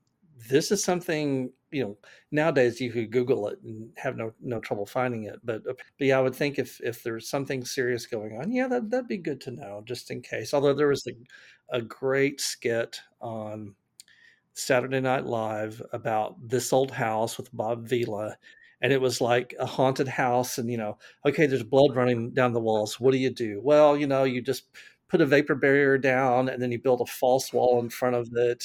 this 0.48 0.70
is 0.70 0.84
something 0.84 1.52
you 1.70 1.82
know 1.82 1.96
nowadays 2.30 2.80
you 2.80 2.90
could 2.90 3.10
google 3.10 3.48
it 3.48 3.58
and 3.62 3.90
have 3.96 4.16
no 4.16 4.32
no 4.40 4.60
trouble 4.60 4.86
finding 4.86 5.24
it 5.24 5.38
but 5.44 5.62
but 5.64 5.76
yeah 5.98 6.18
i 6.18 6.22
would 6.22 6.34
think 6.34 6.58
if 6.58 6.80
if 6.82 7.02
there's 7.02 7.28
something 7.28 7.64
serious 7.64 8.06
going 8.06 8.36
on 8.38 8.50
yeah 8.52 8.66
that, 8.68 8.90
that'd 8.90 9.08
be 9.08 9.16
good 9.16 9.40
to 9.40 9.50
know 9.50 9.82
just 9.86 10.10
in 10.10 10.20
case 10.20 10.52
although 10.52 10.74
there 10.74 10.88
was 10.88 11.06
a, 11.06 11.76
a 11.76 11.82
great 11.82 12.40
skit 12.40 13.00
on 13.20 13.74
Saturday 14.54 15.00
Night 15.00 15.26
Live 15.26 15.82
about 15.92 16.36
this 16.46 16.72
old 16.72 16.90
house 16.90 17.38
with 17.38 17.54
Bob 17.54 17.86
Vila. 17.88 18.36
And 18.82 18.92
it 18.92 19.00
was 19.00 19.20
like 19.20 19.54
a 19.58 19.66
haunted 19.66 20.08
house. 20.08 20.58
And, 20.58 20.70
you 20.70 20.76
know, 20.76 20.98
okay, 21.26 21.46
there's 21.46 21.62
blood 21.62 21.94
running 21.94 22.32
down 22.32 22.52
the 22.52 22.60
walls. 22.60 22.98
What 22.98 23.12
do 23.12 23.18
you 23.18 23.30
do? 23.30 23.60
Well, 23.62 23.96
you 23.96 24.06
know, 24.06 24.24
you 24.24 24.40
just 24.42 24.64
put 25.08 25.20
a 25.20 25.26
vapor 25.26 25.54
barrier 25.54 25.98
down 25.98 26.48
and 26.48 26.62
then 26.62 26.72
you 26.72 26.78
build 26.78 27.00
a 27.00 27.06
false 27.06 27.52
wall 27.52 27.80
in 27.80 27.90
front 27.90 28.16
of 28.16 28.28
it. 28.34 28.64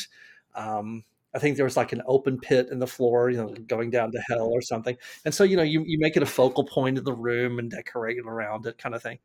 Um, 0.56 1.04
I 1.36 1.40
think 1.40 1.58
there 1.58 1.66
was 1.66 1.78
like 1.78 1.92
an 1.92 2.02
open 2.08 2.40
pit 2.40 2.70
in 2.72 2.80
the 2.80 2.88
floor, 2.88 3.30
you 3.30 3.38
know, 3.38 3.54
going 3.68 3.90
down 3.90 4.12
to 4.12 4.24
hell 4.30 4.48
or 4.48 4.62
something. 4.62 4.96
And 5.26 5.34
so, 5.34 5.44
you 5.44 5.58
know, 5.58 5.64
you, 5.64 5.84
you 5.86 6.00
make 6.00 6.16
it 6.16 6.24
a 6.24 6.28
focal 6.28 6.64
point 6.64 6.98
of 6.98 7.04
the 7.04 7.14
room 7.14 7.60
and 7.60 7.70
decorate 7.70 8.18
around 8.20 8.66
it 8.66 8.78
kind 8.78 8.96
of 8.96 9.04
thing. 9.04 9.20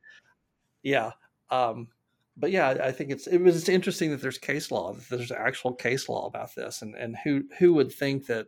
Yeah. 0.83 1.13
Um, 1.51 1.89
but 2.37 2.51
yeah, 2.51 2.77
I 2.83 2.91
think 2.91 3.11
it's 3.11 3.27
it 3.27 3.39
was 3.39 3.69
interesting 3.69 4.11
that 4.11 4.21
there's 4.21 4.39
case 4.39 4.71
law, 4.71 4.93
that 4.93 5.09
there's 5.09 5.33
actual 5.33 5.75
case 5.75 6.09
law 6.09 6.27
about 6.27 6.55
this, 6.55 6.83
and 6.83 6.95
and 6.95 7.17
who 7.23 7.45
who 7.59 7.75
would 7.75 7.93
think 7.93 8.27
that? 8.27 8.47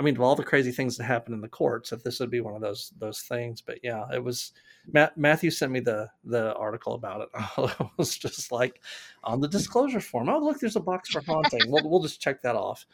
I 0.00 0.02
mean, 0.02 0.16
all 0.16 0.34
the 0.34 0.42
crazy 0.42 0.72
things 0.72 0.96
that 0.96 1.04
happen 1.04 1.34
in 1.34 1.42
the 1.42 1.48
courts, 1.48 1.92
if 1.92 2.02
this 2.02 2.20
would 2.20 2.30
be 2.30 2.40
one 2.40 2.54
of 2.54 2.62
those 2.62 2.90
those 2.98 3.20
things. 3.20 3.60
But 3.60 3.80
yeah, 3.82 4.06
it 4.10 4.24
was. 4.24 4.52
Matt, 4.90 5.18
Matthew 5.18 5.50
sent 5.50 5.72
me 5.72 5.80
the 5.80 6.08
the 6.24 6.54
article 6.54 6.94
about 6.94 7.20
it. 7.20 7.28
I 7.34 7.90
was 7.98 8.16
just 8.16 8.50
like 8.50 8.80
on 9.22 9.42
the 9.42 9.48
disclosure 9.48 10.00
form. 10.00 10.30
Oh, 10.30 10.38
look, 10.38 10.58
there's 10.58 10.76
a 10.76 10.80
box 10.80 11.10
for 11.10 11.20
haunting. 11.20 11.70
we'll 11.70 11.86
we'll 11.86 12.00
just 12.00 12.18
check 12.18 12.40
that 12.40 12.56
off. 12.56 12.86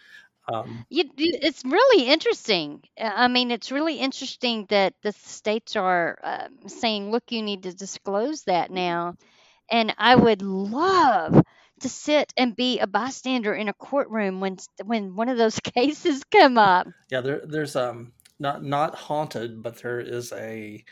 Um, 0.52 0.84
You, 0.88 1.04
it's 1.16 1.64
really 1.64 2.08
interesting. 2.08 2.82
Uh, 3.00 3.12
I 3.14 3.28
mean, 3.28 3.52
it's 3.52 3.70
really 3.70 3.98
interesting 4.00 4.66
that 4.70 4.94
the 5.02 5.12
states 5.12 5.76
are 5.76 6.18
um 6.24 6.68
saying, 6.68 7.12
look, 7.12 7.30
you 7.30 7.40
need 7.40 7.62
to 7.62 7.72
disclose 7.72 8.42
that 8.44 8.72
now. 8.72 9.14
And 9.70 9.94
I 9.96 10.16
would 10.16 10.42
love 10.42 11.40
to 11.80 11.88
sit 11.88 12.32
and 12.36 12.56
be 12.56 12.78
a 12.78 12.86
bystander 12.86 13.54
in 13.54 13.68
a 13.68 13.74
courtroom 13.74 14.40
when 14.40 14.56
when 14.84 15.14
one 15.14 15.28
of 15.28 15.38
those 15.38 15.58
cases 15.74 16.22
come 16.24 16.58
up. 16.58 16.86
yeah, 17.10 17.20
there 17.20 17.42
there's 17.44 17.76
um 17.76 18.12
not 18.38 18.62
not 18.62 18.94
haunted, 18.94 19.62
but 19.62 19.82
there 19.82 20.00
is 20.00 20.32
a 20.32 20.84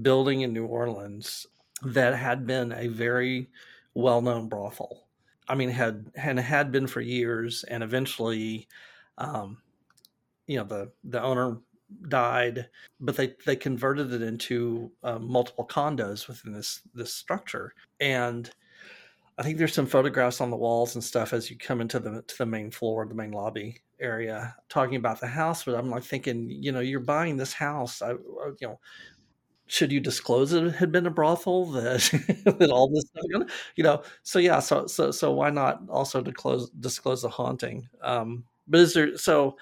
building 0.00 0.42
in 0.42 0.52
New 0.52 0.66
Orleans 0.66 1.46
that 1.82 2.14
had 2.14 2.46
been 2.46 2.72
a 2.72 2.88
very 2.88 3.50
well 3.94 4.20
known 4.20 4.48
brothel. 4.48 5.06
I 5.48 5.54
mean, 5.54 5.68
had 5.68 6.10
and 6.16 6.38
had 6.38 6.72
been 6.72 6.86
for 6.86 7.00
years, 7.00 7.64
and 7.64 7.82
eventually, 7.82 8.68
um, 9.18 9.58
you 10.46 10.58
know, 10.58 10.64
the 10.64 10.90
the 11.04 11.22
owner 11.22 11.58
died, 12.08 12.68
but 13.00 13.16
they 13.16 13.34
they 13.44 13.56
converted 13.56 14.12
it 14.12 14.22
into 14.22 14.90
uh, 15.02 15.18
multiple 15.18 15.66
condos 15.66 16.26
within 16.26 16.52
this 16.52 16.80
this 16.94 17.14
structure, 17.14 17.74
and 18.00 18.50
I 19.38 19.42
think 19.42 19.58
there's 19.58 19.74
some 19.74 19.86
photographs 19.86 20.40
on 20.40 20.50
the 20.50 20.56
walls 20.56 20.94
and 20.94 21.04
stuff 21.04 21.32
as 21.34 21.50
you 21.50 21.58
come 21.58 21.80
into 21.80 21.98
the 21.98 22.22
to 22.22 22.38
the 22.38 22.46
main 22.46 22.70
floor, 22.70 23.06
the 23.06 23.14
main 23.14 23.32
lobby 23.32 23.82
area, 24.00 24.56
talking 24.68 24.96
about 24.96 25.20
the 25.20 25.26
house. 25.26 25.64
But 25.64 25.74
I'm 25.74 25.90
like 25.90 26.04
thinking, 26.04 26.48
you 26.50 26.72
know, 26.72 26.80
you're 26.80 27.00
buying 27.00 27.36
this 27.36 27.52
house. 27.52 28.00
I, 28.02 28.12
I- 28.12 28.14
you 28.60 28.68
know, 28.68 28.80
should 29.68 29.92
you 29.92 30.00
disclose 30.00 30.52
it 30.52 30.74
had 30.74 30.92
been 30.92 31.06
a 31.06 31.10
brothel 31.10 31.66
that 31.72 32.00
that 32.60 32.70
all 32.70 32.88
this 32.90 33.04
stuff, 33.08 33.24
you 33.76 33.84
know? 33.84 34.02
So 34.22 34.38
yeah, 34.38 34.60
so 34.60 34.86
so 34.86 35.10
so 35.10 35.32
why 35.32 35.50
not 35.50 35.82
also 35.90 36.22
disclose 36.22 36.70
disclose 36.70 37.22
the 37.22 37.28
haunting? 37.30 37.88
Um, 38.02 38.44
but 38.68 38.80
is 38.80 38.94
there 38.94 39.16
so? 39.18 39.56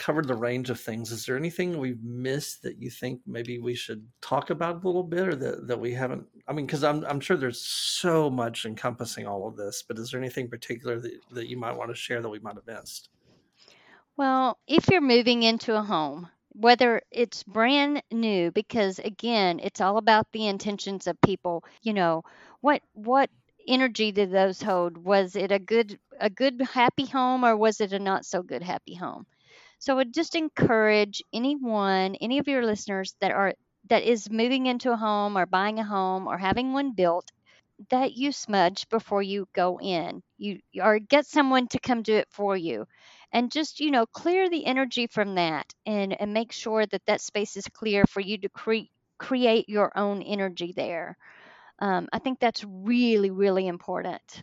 Covered 0.00 0.26
the 0.26 0.34
range 0.34 0.70
of 0.70 0.80
things. 0.80 1.12
Is 1.12 1.26
there 1.26 1.36
anything 1.36 1.78
we've 1.78 2.02
missed 2.02 2.62
that 2.62 2.80
you 2.80 2.90
think 2.90 3.20
maybe 3.26 3.58
we 3.58 3.74
should 3.74 4.08
talk 4.22 4.48
about 4.48 4.82
a 4.82 4.86
little 4.86 5.04
bit, 5.04 5.28
or 5.28 5.36
that, 5.36 5.68
that 5.68 5.78
we 5.78 5.92
haven't? 5.92 6.26
I 6.48 6.54
mean, 6.54 6.66
because 6.66 6.82
I'm 6.82 7.04
I'm 7.04 7.20
sure 7.20 7.36
there's 7.36 7.60
so 7.60 8.30
much 8.30 8.64
encompassing 8.64 9.26
all 9.26 9.46
of 9.46 9.56
this, 9.56 9.84
but 9.86 9.98
is 9.98 10.10
there 10.10 10.18
anything 10.18 10.48
particular 10.48 10.98
that, 10.98 11.12
that 11.32 11.48
you 11.48 11.58
might 11.58 11.76
want 11.76 11.90
to 11.90 11.94
share 11.94 12.22
that 12.22 12.28
we 12.28 12.40
might 12.40 12.56
have 12.56 12.66
missed? 12.66 13.10
Well, 14.16 14.58
if 14.66 14.88
you're 14.88 15.02
moving 15.02 15.42
into 15.42 15.76
a 15.76 15.82
home, 15.82 16.28
whether 16.52 17.02
it's 17.10 17.42
brand 17.42 18.02
new, 18.10 18.50
because 18.50 18.98
again, 19.00 19.60
it's 19.62 19.80
all 19.80 19.98
about 19.98 20.26
the 20.32 20.46
intentions 20.46 21.06
of 21.06 21.20
people. 21.20 21.62
You 21.82 21.92
know, 21.92 22.24
what 22.62 22.80
what 22.94 23.30
energy 23.68 24.12
did 24.12 24.32
those 24.32 24.62
hold? 24.62 24.96
Was 24.96 25.36
it 25.36 25.52
a 25.52 25.58
good 25.58 25.98
a 26.18 26.30
good 26.30 26.60
happy 26.72 27.06
home 27.06 27.44
or 27.44 27.54
was 27.54 27.82
it 27.82 27.92
a 27.92 27.98
not 27.98 28.24
so 28.24 28.42
good 28.42 28.62
happy 28.62 28.94
home? 28.94 29.26
So 29.80 29.94
I 29.94 29.96
would 29.96 30.14
just 30.14 30.36
encourage 30.36 31.24
anyone, 31.32 32.14
any 32.16 32.38
of 32.38 32.46
your 32.48 32.64
listeners 32.64 33.16
that 33.20 33.32
are 33.32 33.54
that 33.88 34.04
is 34.04 34.30
moving 34.30 34.66
into 34.66 34.92
a 34.92 34.96
home 34.96 35.36
or 35.36 35.46
buying 35.46 35.80
a 35.80 35.84
home 35.84 36.28
or 36.28 36.38
having 36.38 36.72
one 36.72 36.92
built 36.94 37.32
that 37.90 38.14
you 38.14 38.32
smudge 38.32 38.88
before 38.88 39.22
you 39.22 39.48
go 39.54 39.80
in. 39.80 40.22
You 40.38 40.60
or 40.82 40.98
get 40.98 41.26
someone 41.26 41.68
to 41.68 41.80
come 41.80 42.02
do 42.02 42.14
it 42.16 42.28
for 42.30 42.56
you. 42.56 42.86
And 43.32 43.50
just, 43.52 43.80
you 43.80 43.90
know, 43.90 44.06
clear 44.06 44.48
the 44.50 44.66
energy 44.66 45.06
from 45.08 45.34
that 45.36 45.74
and 45.86 46.18
and 46.20 46.32
make 46.34 46.52
sure 46.52 46.86
that 46.86 47.06
that 47.06 47.20
space 47.20 47.56
is 47.56 47.66
clear 47.68 48.04
for 48.06 48.20
you 48.20 48.38
to 48.38 48.48
create 48.50 48.90
create 49.18 49.68
your 49.68 49.96
own 49.98 50.22
energy 50.22 50.72
there. 50.72 51.16
Um, 51.80 52.08
I 52.12 52.18
think 52.20 52.40
that's 52.40 52.64
really, 52.64 53.30
really 53.30 53.66
important. 53.66 54.42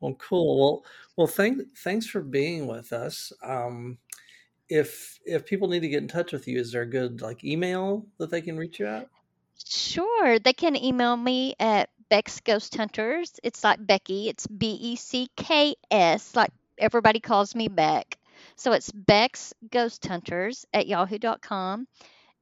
Well, 0.00 0.14
cool. 0.14 0.58
Well, 0.58 0.84
well, 1.16 1.26
thank, 1.26 1.76
thanks 1.76 2.06
for 2.06 2.22
being 2.22 2.66
with 2.66 2.92
us. 2.92 3.32
Um, 3.42 3.98
if 4.70 5.18
if 5.26 5.44
people 5.44 5.68
need 5.68 5.80
to 5.80 5.88
get 5.88 6.02
in 6.02 6.08
touch 6.08 6.32
with 6.32 6.48
you, 6.48 6.58
is 6.58 6.72
there 6.72 6.82
a 6.82 6.86
good 6.86 7.20
like 7.20 7.44
email 7.44 8.06
that 8.18 8.30
they 8.30 8.40
can 8.40 8.56
reach 8.56 8.78
you 8.78 8.86
at? 8.86 9.08
Sure, 9.66 10.38
they 10.38 10.54
can 10.54 10.76
email 10.76 11.16
me 11.16 11.54
at 11.60 11.90
Beck's 12.08 12.40
Ghost 12.40 12.74
Hunters. 12.76 13.38
It's 13.42 13.62
like 13.62 13.84
Becky. 13.84 14.28
It's 14.28 14.46
B 14.46 14.78
E 14.80 14.96
C 14.96 15.28
K 15.36 15.74
S, 15.90 16.34
like 16.34 16.50
everybody 16.78 17.20
calls 17.20 17.54
me 17.54 17.68
Beck. 17.68 18.16
So 18.56 18.72
it's 18.72 18.90
Beck's 18.92 19.52
Ghost 19.70 20.06
Hunters 20.06 20.64
at 20.72 20.86
yahoo.com. 20.86 21.86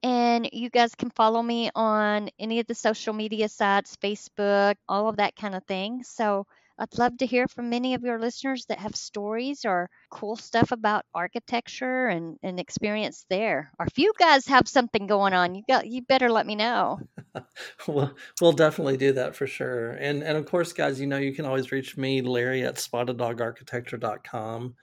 And 0.03 0.49
you 0.53 0.71
guys 0.71 0.95
can 0.95 1.11
follow 1.11 1.43
me 1.43 1.71
on 1.75 2.31
any 2.39 2.61
of 2.61 2.69
the 2.69 2.75
social 2.75 3.13
media 3.13 3.49
sites, 3.49 3.97
Facebook, 3.97 4.77
all 4.89 5.09
of 5.09 5.17
that 5.17 5.35
kind 5.35 5.57
of 5.57 5.65
thing. 5.65 6.05
So 6.05 6.47
I'd 6.79 6.97
love 6.97 7.19
to 7.19 7.27
hear 7.27 7.49
from 7.49 7.71
many 7.71 7.95
of 7.95 8.05
your 8.05 8.21
listeners 8.21 8.67
that 8.67 8.79
have 8.79 8.95
stories 8.95 9.65
or 9.65 9.91
cool 10.11 10.37
stuff 10.37 10.71
about 10.71 11.05
architecture 11.13 12.07
and, 12.07 12.39
and 12.43 12.61
experience 12.61 13.27
there. 13.29 13.73
Or 13.81 13.87
if 13.87 13.99
you 13.99 14.13
guys 14.19 14.47
have 14.47 14.69
something 14.69 15.07
going 15.09 15.35
on, 15.35 15.57
you 15.57 15.63
got 15.69 15.89
you 15.89 16.03
better 16.03 16.31
let 16.31 16.47
me 16.47 16.55
know. 16.55 17.01
we'll, 17.89 18.15
we'll 18.41 18.53
definitely 18.53 18.97
do 18.97 19.13
that 19.13 19.35
for 19.35 19.47
sure. 19.47 19.93
And 19.93 20.23
and 20.23 20.37
of 20.37 20.47
course, 20.47 20.73
guys, 20.73 21.01
you 21.01 21.07
know 21.07 21.19
you 21.19 21.35
can 21.35 21.47
always 21.47 21.73
reach 21.73 21.97
me, 21.97 22.23
Larry 22.23 22.63
at 22.63 22.77
spotteddogarchitecture.com, 22.77 24.75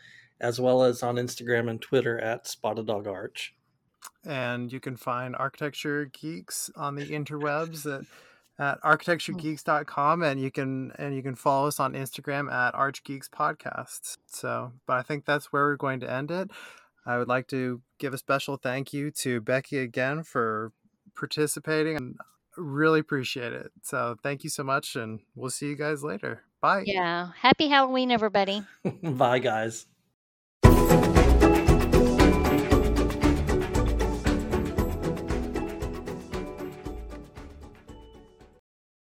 as 0.41 0.59
well 0.59 0.83
as 0.83 1.01
on 1.01 1.15
Instagram 1.15 1.69
and 1.69 1.81
Twitter 1.81 2.19
at 2.19 2.45
spotteddogarch. 2.45 3.51
And 4.25 4.71
you 4.71 4.79
can 4.79 4.97
find 4.97 5.35
architecture 5.35 6.05
geeks 6.11 6.69
on 6.75 6.95
the 6.95 7.05
interwebs 7.05 7.85
at 7.85 8.05
at 8.57 8.81
architecturegeeks.com 8.81 10.19
hmm. 10.19 10.23
and 10.25 10.39
you 10.39 10.51
can 10.51 10.91
and 10.97 11.15
you 11.15 11.21
can 11.21 11.35
follow 11.35 11.67
us 11.67 11.79
on 11.79 11.93
Instagram 11.93 12.51
at 12.51 12.73
archgeeks 12.73 13.29
podcasts. 13.29 14.17
So, 14.27 14.71
but 14.87 14.97
I 14.97 15.01
think 15.01 15.25
that's 15.25 15.51
where 15.51 15.63
we're 15.63 15.75
going 15.75 15.99
to 16.01 16.11
end 16.11 16.31
it. 16.31 16.51
I 17.05 17.17
would 17.17 17.27
like 17.27 17.47
to 17.47 17.81
give 17.99 18.13
a 18.13 18.17
special 18.17 18.57
thank 18.57 18.93
you 18.93 19.11
to 19.11 19.41
Becky 19.41 19.77
again 19.77 20.23
for 20.23 20.71
participating 21.15 21.97
and 21.97 22.15
really 22.57 22.99
appreciate 22.99 23.53
it. 23.53 23.71
So, 23.83 24.15
thank 24.23 24.43
you 24.43 24.49
so 24.49 24.63
much 24.63 24.95
and 24.95 25.19
we'll 25.35 25.51
see 25.51 25.67
you 25.67 25.75
guys 25.75 26.03
later. 26.03 26.43
Bye. 26.61 26.83
Yeah. 26.85 27.29
Happy 27.37 27.67
Halloween 27.67 28.11
everybody. 28.11 28.63
Bye 29.03 29.39
guys. 29.39 29.87